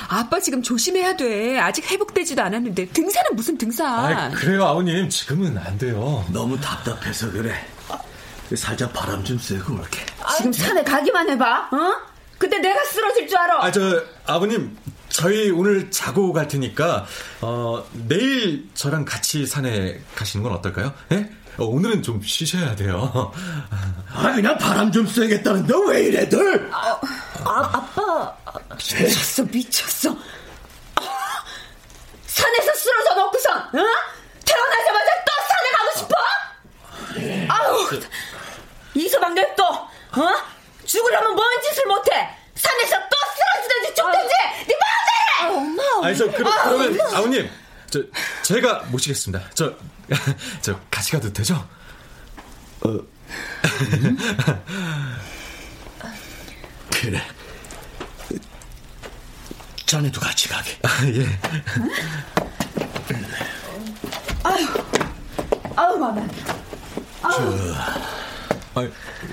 [0.08, 1.58] 아빠 지금 조심해야 돼.
[1.58, 3.86] 아직 회복되지도 않았는데 등산은 무슨 등산?
[3.86, 5.08] 아, 그래요, 아버님.
[5.08, 6.24] 지금은 안 돼요.
[6.32, 7.54] 너무 답답해서 그래.
[8.54, 10.00] 살짝 바람 좀 쐬고 올게.
[10.38, 11.68] 지금 산에 가기만 해봐.
[11.72, 11.92] 어?
[12.38, 13.64] 그때 내가 쓰러질 줄 알아.
[13.64, 14.76] 아, 저 아버님,
[15.18, 17.04] 저희 오늘 자고 갈 테니까
[17.40, 20.94] 어, 내일 저랑 같이 산에 가시는 건 어떨까요?
[21.10, 21.28] 예?
[21.58, 23.32] 어, 오늘은 좀 쉬셔야 돼요.
[24.14, 26.70] 아, 그냥 바람 좀 쐬겠다는데 왜 이래들?
[26.72, 27.00] 아,
[27.44, 28.36] 아 빠.
[28.76, 30.10] 미쳤어, 미쳤어.
[30.94, 31.00] 아,
[32.26, 33.86] 산에서 쓰러져 놓고선, 어?
[34.44, 37.54] 태어나자마자 또 산에 가고 싶어?
[37.54, 38.00] 아우,
[38.94, 39.88] 이서방 냅둬, 어?
[40.86, 42.12] 죽으려면 뭔 짓을 못해?
[42.54, 44.34] 산에서 또 쓰러지든지 죽든지,
[44.68, 44.97] 네 마
[45.40, 45.46] 해!
[45.48, 45.82] 엄마.
[46.04, 47.48] 아니, 저, 그러, 그러면 아버님,
[47.90, 48.02] 저,
[48.42, 49.50] 제가 모시겠습니다.
[49.54, 49.74] 저,
[50.62, 51.68] 저, 같이 가도 되죠?
[52.84, 52.98] 어.
[56.90, 57.22] 그래.
[59.86, 60.78] 자네도 같이 가게.
[60.82, 61.26] 아, 예.
[64.44, 64.66] 아유,
[65.76, 66.28] 아유, 들어.
[67.22, 67.74] 저,
[68.74, 68.80] 아,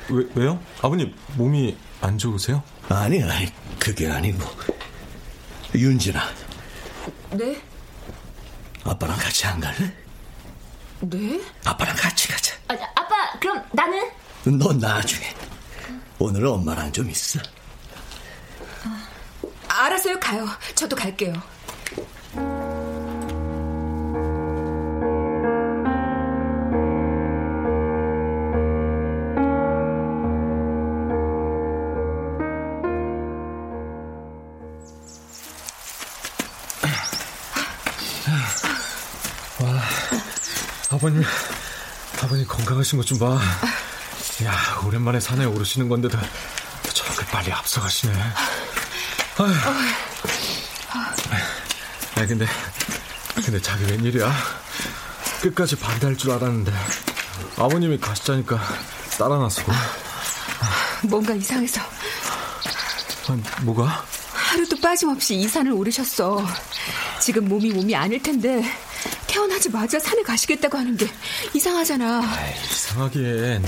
[0.10, 0.60] 왜, 왜요?
[0.82, 2.64] 아버님, 몸이 안 좋으세요?
[2.90, 3.48] 아니, 아니,
[3.80, 4.40] 그게 아니고.
[5.74, 6.22] 윤진아,
[7.32, 7.62] 네?
[8.84, 9.94] 아빠랑 같이 안 갈래?
[11.02, 11.42] 네?
[11.66, 12.56] 아빠랑 같이 가자.
[12.68, 14.10] 아, 아빠 그럼 나는?
[14.46, 15.34] 너 나중에.
[16.20, 17.40] 오늘 엄마랑 좀 있어.
[19.68, 20.48] 알았어요, 가요.
[20.76, 21.34] 저도 갈게요.
[40.96, 41.24] 아버님,
[42.24, 43.38] 아버님 건강하신 것 좀 봐.
[44.44, 46.18] 야, 오랜만에 산에 오르시는 건데도
[46.94, 48.14] 저렇게 빨리 앞서가시네.
[49.38, 49.54] 아휴.
[52.16, 52.46] 아, 근데,
[53.36, 54.32] 근데 자기 웬일이야?
[55.42, 56.72] 끝까지 반대할 줄 알았는데,
[57.58, 58.58] 아버님이 가시자니까
[59.18, 59.72] 따라 나서고.
[61.04, 61.82] 뭔가 이상해서
[63.28, 64.06] 아, 뭐가?
[64.34, 66.42] 하루도 빠짐없이 이 산을 오르셨어.
[67.20, 68.64] 지금 몸이 몸이 아닐 텐데
[69.46, 71.08] 태어나자마자 산에 가시겠다고 하는 게
[71.54, 72.22] 이상하잖아.
[72.22, 73.64] 아이, 이상하기엔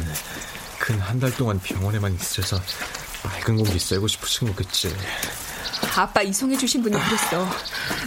[0.79, 2.61] 근한 달 동안 병원에만 있으셔서
[3.23, 4.95] 맑은 공기 쐬고 싶으신 거겠지.
[5.95, 7.47] 아빠 이송해 주신 분이 그랬어.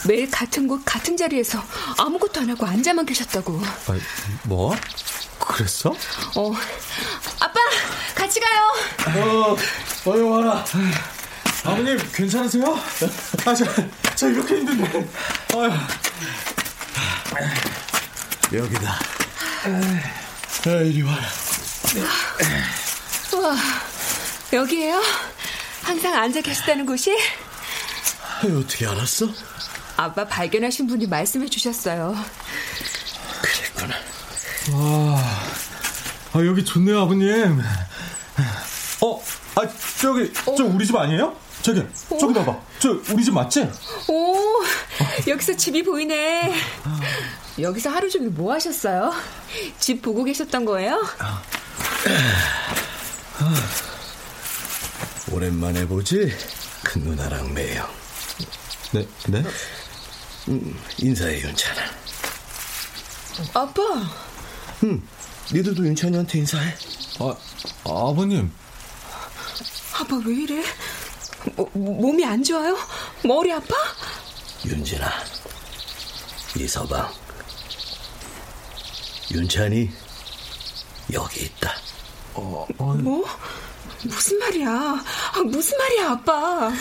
[0.06, 1.62] 매일 같은 곳 같은 자리에서
[1.98, 3.60] 아무것도 안 하고 앉아만 계셨다고.
[3.62, 3.98] 아,
[4.44, 4.74] 뭐?
[5.38, 5.90] 그랬어?
[6.36, 6.52] 어.
[7.40, 7.60] 아빠
[8.14, 8.72] 같이 가요.
[9.24, 9.56] 어,
[10.10, 10.64] 어여 와라.
[11.64, 12.64] 아버님 괜찮으세요?
[13.44, 13.64] 아, 저,
[14.16, 15.08] 저 이렇게 힘든데.
[15.54, 15.70] 아유.
[18.52, 18.92] 여기다.
[20.66, 21.22] 아, 이리 와라.
[23.32, 23.56] 우와,
[24.52, 25.00] 여기에요?
[25.82, 27.16] 항상 앉아 계시다는 곳이?
[28.22, 29.28] 아, 어떻게 알았어?
[29.96, 32.16] 아빠 발견하신 분이 말씀해 주셨어요.
[33.42, 33.94] 그랬구나.
[34.72, 35.18] 와,
[36.32, 37.60] 아, 여기 좋네요, 아버님.
[39.02, 39.22] 어,
[39.54, 39.62] 아,
[40.00, 41.36] 저기, 저 우리 집 아니에요?
[41.62, 41.82] 저기,
[42.18, 42.58] 저기 봐봐.
[42.78, 43.68] 저 우리 집 맞지?
[44.08, 44.34] 오,
[45.28, 46.54] 여기서 집이 보이네.
[47.60, 49.12] 여기서 하루 종일 뭐 하셨어요?
[49.78, 50.98] 집 보고 계셨던 거예요?
[55.32, 56.32] 오랜만에 보지?
[56.82, 57.86] 큰 누나랑 매형.
[58.92, 59.44] 네, 네?
[60.48, 61.82] 음, 인사해, 윤찬아.
[63.54, 63.82] 아빠.
[64.84, 65.02] 응,
[65.52, 66.74] 니들도 윤찬이한테 인사해.
[67.20, 67.34] 아,
[67.84, 68.50] 아버님.
[70.00, 70.64] 아빠 왜 이래?
[71.56, 72.76] 뭐, 몸이 안 좋아요?
[73.24, 73.74] 머리 아파?
[74.66, 75.10] 윤진아,
[76.56, 77.10] 이서방,
[79.32, 79.90] 윤찬이
[81.12, 81.72] 여기 있다.
[82.34, 83.24] 어, 뭐?
[84.04, 84.70] 무슨 말이야?
[84.70, 86.72] 아, 무슨 말이야, 아빠?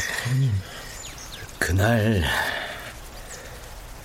[1.57, 2.23] 그날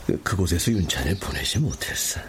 [0.06, 2.20] 그- 그곳에서 윤찬을 보내지 못했어.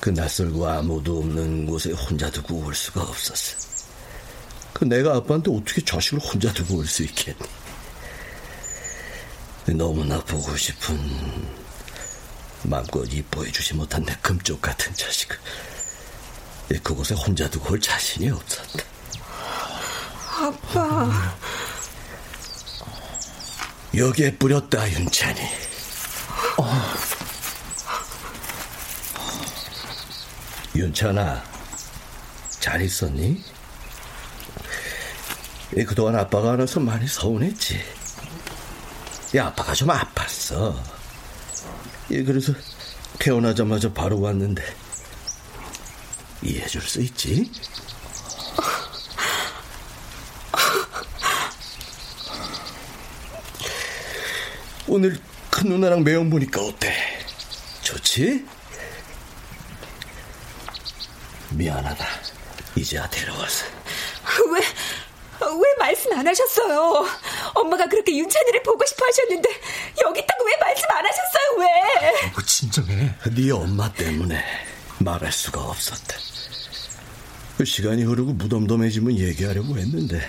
[0.00, 3.56] 그 낯설고 아무도 없는 곳에 혼자 두고 올 수가 없었어.
[4.74, 7.38] 그 내가 아빠한테 어떻게 자식을 혼자 두고 올 수 있겠니?
[9.66, 11.48] 너무나 보고 싶은
[12.64, 15.38] 마음껏 이뻐해주지 못한 내 금쪽 같은 자식을
[16.82, 18.84] 그곳에 혼자 두고 올 자신이 없었다.
[20.38, 21.36] 아빠.
[23.96, 25.40] 여기에 뿌렸다, 윤찬이.
[30.74, 31.42] 윤찬아,
[32.60, 33.42] 잘 있었니?
[35.76, 37.80] 예, 그동안 아빠가 알아서 많이 서운했지.
[39.36, 40.76] 야, 아빠가 좀 아팠어.
[42.12, 42.52] 예, 그래서
[43.18, 44.62] 태어나자마자 바로 왔는데
[46.42, 47.50] 이해해줄 수 있지?
[54.86, 55.18] 오늘
[55.50, 56.92] 큰 누나랑 매형 보니까 어때?
[57.82, 58.44] 좋지?
[61.50, 62.06] 미안하다.
[62.76, 63.66] 이제야 데려와서.
[64.52, 64.60] 왜,
[65.52, 67.06] 왜 말씀 안 하셨어요?
[67.54, 69.48] 엄마가 그렇게 윤찬이를 보고 싶어 하셨는데,
[70.02, 72.30] 여기 있다고 왜 말씀 안 하셨어요, 왜?
[72.32, 73.14] 뭐 진정해.
[73.34, 74.42] 네 엄마 때문에
[74.98, 76.16] 말할 수가 없었다.
[77.58, 80.28] 그 시간이 흐르고 무덤덤해지면 얘기하려고 했는데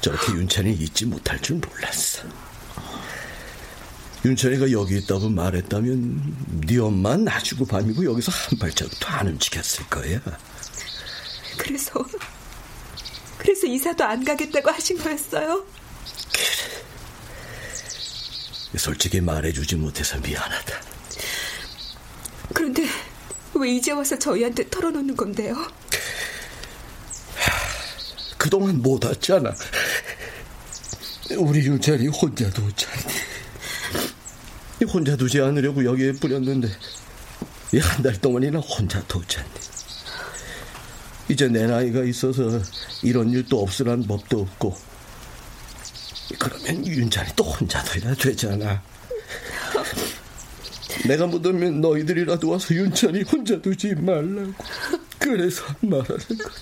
[0.00, 2.22] 저렇게 윤찬이 잊지 못할 줄 몰랐어.
[4.24, 10.20] 윤찬이가 여기 있다고 말했다면 네 엄마는 낮이고 밤이고 여기서 한 발짝도 안 움직였을 거야.
[11.58, 11.92] 그래서,
[13.42, 15.66] 그래서 이사도 안 가겠다고 하신 거였어요?
[18.76, 20.80] 솔직히 말해주지 못해서 미안하다.
[22.54, 22.86] 그런데
[23.54, 25.56] 왜 이제 와서 저희한테 털어놓는 건데요?
[28.38, 29.52] 그동안 못 왔잖아.
[31.36, 33.02] 우리 윤찬이 혼자 두잖니.
[34.92, 36.68] 혼자 두지 않으려고 여기에 뿌렸는데
[37.72, 39.50] 이한달 동안이나 혼자 두잖니.
[41.28, 42.60] 이제 내 나이가 있어서
[43.02, 44.76] 이런 일도 없으란 법도 없고
[46.38, 48.82] 그러면 윤찬이 또 혼자 둬야 되잖아.
[51.06, 54.52] 내가 묻으면 너희들이라도 와서 윤찬이 혼자 두지 말라고.
[55.18, 56.52] 그래서 말하는 거야.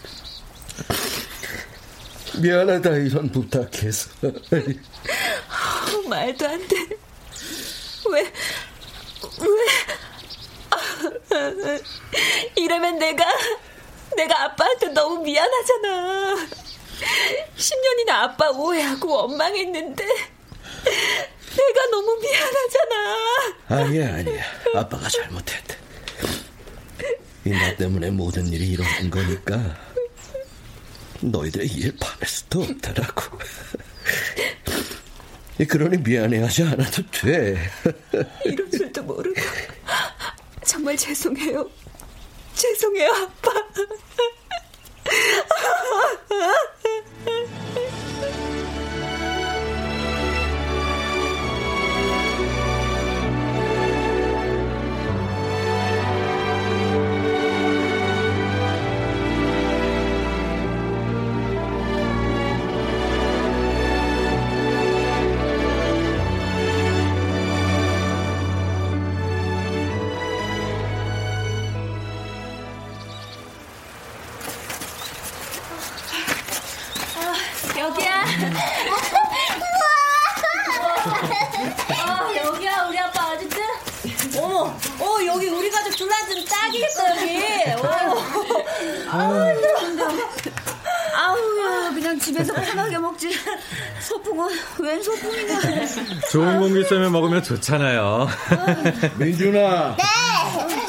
[2.41, 4.11] 미안하다 이런 부탁해서.
[5.49, 6.77] 아, 말도 안 돼.
[8.11, 8.31] 왜, 왜,
[10.71, 10.79] 아,
[12.57, 13.25] 이러면 내가,
[14.21, 16.37] 내가 아빠한테 너무 미안하잖아.
[17.57, 23.17] 10년이나 아빠 오해하고 원망했는데, 내가 너무 미안하잖아.
[23.69, 24.45] 아니야 아니야
[24.75, 25.75] 아빠가 잘못했다.
[27.47, 29.59] 이 나 때문에 모든 일이 일어난 거니까
[31.23, 33.39] 너희들의 이해를 바랄 수도 없더라고.
[35.67, 37.59] 그러니 미안해하지 않아도 돼.
[38.45, 39.41] 이럴 줄도 모르고.
[40.67, 41.69] 정말 죄송해요.
[42.61, 43.51] 죄송해요, 아빠.
[89.11, 90.09] 아우, 힘들어.
[91.17, 93.31] 아우야, 그냥 집에서 편하게 먹지.
[94.01, 94.49] 소풍은
[94.79, 95.61] 웬 소풍이냐.
[96.31, 98.29] 좋은 공기 쐬며 먹으면 좋잖아요.
[99.17, 99.97] 민준아.
[99.97, 100.03] 네.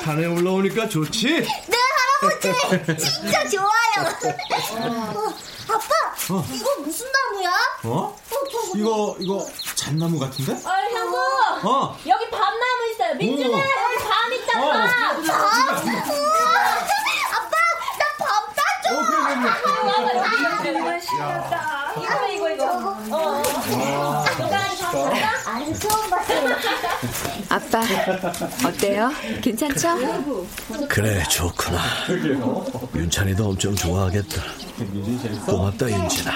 [0.03, 1.27] 산에 올라오니까 좋지?
[1.41, 1.77] 네,
[2.21, 2.97] 할아버지.
[2.97, 4.07] 진짜 좋아요.
[4.79, 5.33] 어,
[5.69, 6.45] 아빠, 어.
[6.51, 7.51] 이거 무슨 나무야?
[7.83, 8.15] 어?
[8.75, 9.45] 이거 이거
[9.75, 10.53] 잣나무 같은데?
[10.53, 11.17] 어, 형부!
[11.67, 11.97] 어.
[12.07, 13.15] 여기 밤나무 있어요.
[13.15, 13.59] 민준아, 오.
[13.59, 14.71] 여기 밤 있다, 어.
[14.71, 15.23] 밤!
[15.23, 16.09] 밤?
[16.09, 16.41] 우와.
[17.31, 17.55] 아빠,
[17.99, 18.85] 나밤 따줘.
[21.97, 22.63] 이거, 이거, 이거.
[23.11, 23.41] 어.
[27.49, 27.81] 아빠,
[28.65, 29.11] 어때요?
[29.41, 29.97] 괜찮죠?
[30.87, 31.79] 그래, 좋구나.
[32.95, 34.41] 윤찬이도 엄청 좋아하겠다.
[35.45, 36.33] 고맙다, 윤진아.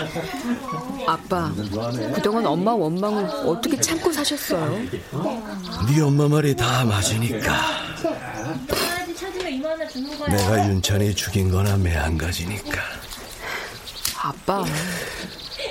[1.08, 1.52] 아빠,
[2.14, 4.78] 그동안 엄마 원망을 어떻게 참고 사셨어요?
[5.88, 7.86] 네 엄마 말이 다 맞으니까.
[10.30, 12.82] 내가 윤찬이 죽인 거나 매한 가지니까.
[14.22, 14.64] 아빠,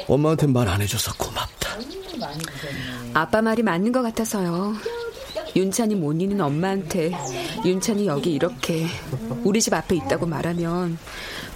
[0.09, 1.54] 엄마한테 말 안 해줘서 고맙다.
[3.15, 4.75] 아빠 말이 맞는 것 같아서요.
[5.57, 7.13] 윤찬이 못 잊는 엄마한테
[7.65, 8.87] 윤찬이 여기 이렇게
[9.45, 10.99] 우리 집 앞에 있다고 말하면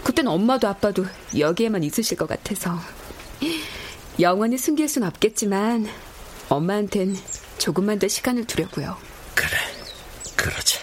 [0.05, 1.05] 그땐 엄마도 아빠도
[1.37, 2.79] 여기에만 있으실 것 같아서
[4.21, 5.89] 영원히 숨길 순 없겠지만
[6.49, 7.17] 엄마한텐
[7.59, 8.97] 조금만 더 시간을 두려고요.
[10.37, 10.81] 그러자.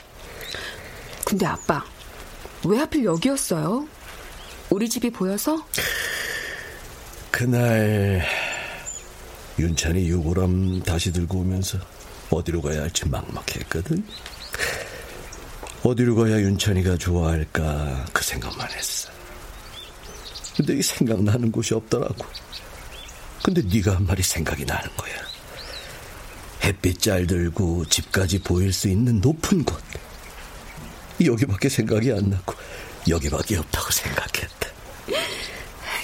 [1.25, 1.83] 근데 아빠,
[2.65, 3.87] 왜 하필 여기였어요?
[4.69, 5.65] 우리 집이 보여서?
[7.31, 8.23] 그날
[9.57, 11.77] 윤찬이 유골함 다시 들고 오면서
[12.29, 14.03] 어디로 가야 할지 막막했거든.
[15.83, 19.09] 어디로 가야 윤찬이가 좋아할까 그 생각만 했어.
[20.57, 22.25] 근데 이 생각나는 곳이 없더라고.
[23.43, 25.13] 근데 네가 한 말이 생각이 나는 거야.
[26.63, 29.79] 햇빛 잘 들고 집까지 보일 수 있는 높은 곳.
[31.23, 32.55] 여기밖에 생각이 안 나고
[33.07, 34.69] 여기밖에 없다고 생각했다.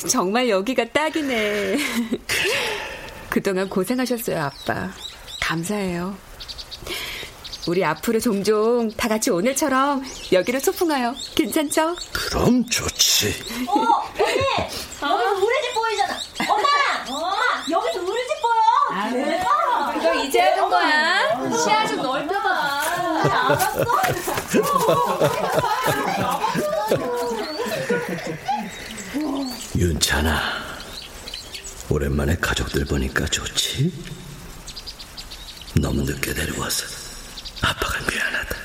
[0.08, 1.78] 정말 여기가 딱이네.
[2.28, 2.36] 그
[3.40, 4.90] 동안 고생하셨어요, 아빠.
[5.42, 6.16] 감사해요.
[7.68, 11.16] 우리 앞으로 종종 다 같이 오늘처럼 여기로 소풍 가요.
[11.36, 11.96] 괜찮죠?
[12.12, 13.34] 그럼 좋지.
[13.68, 15.22] 어, 언니!
[15.24, 16.16] 여기 우리 집 보이잖아.
[16.50, 16.68] 엄마!
[17.08, 17.38] 엄마!
[17.70, 19.00] 여기서 우리 집 보여!
[19.00, 19.94] 아, 대박!
[19.94, 21.58] 그거 이제 하는 거야.
[21.64, 22.82] 시야 좀 넓혀봐.
[23.24, 23.86] 알았어?
[29.78, 30.40] 윤찬아,
[31.92, 33.92] 오랜만에 가족들 보니까 좋지?
[35.76, 36.86] 너무 늦게 데려와서
[37.62, 38.56] 아빠가 미안하다.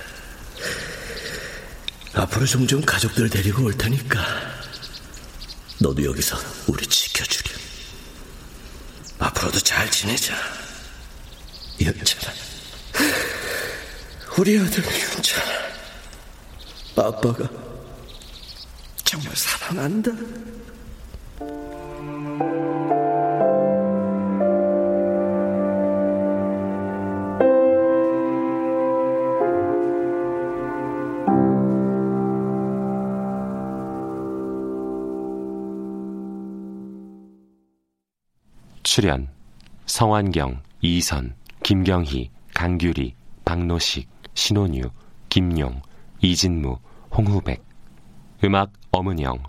[2.14, 4.24] 앞으로 종종 가족들 데리고 올 테니까
[5.80, 7.58] 너도 여기서 우리 지켜주렴.
[9.18, 10.32] 앞으로도 잘 지내자.
[11.80, 12.32] 윤찬아.
[14.38, 15.66] 우리 아들 윤찬아.
[16.96, 17.48] 아빠가
[19.04, 20.12] 정말 사랑한다.
[38.96, 39.28] 출연
[39.84, 44.84] 성환경, 이선, 김경희, 강규리, 박노식, 신혼유,
[45.28, 45.82] 김용,
[46.22, 46.78] 이진무,
[47.14, 47.62] 홍후백.
[48.42, 49.42] 음악 엄은영.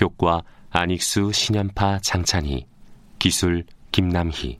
[0.00, 2.64] 효과 안익수, 신연파, 장찬희.
[3.18, 4.58] 기술 김남희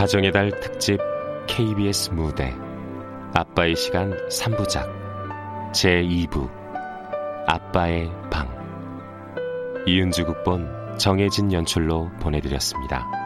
[0.00, 0.98] 가정의 달 특집
[1.46, 2.56] KBS 무대.
[3.34, 4.90] 아빠의 시간 3부작.
[5.74, 6.50] 제2부.
[7.46, 8.48] 아빠의 방.
[9.86, 13.19] 이은주 극본 정혜진 연출로 보내드렸습니다.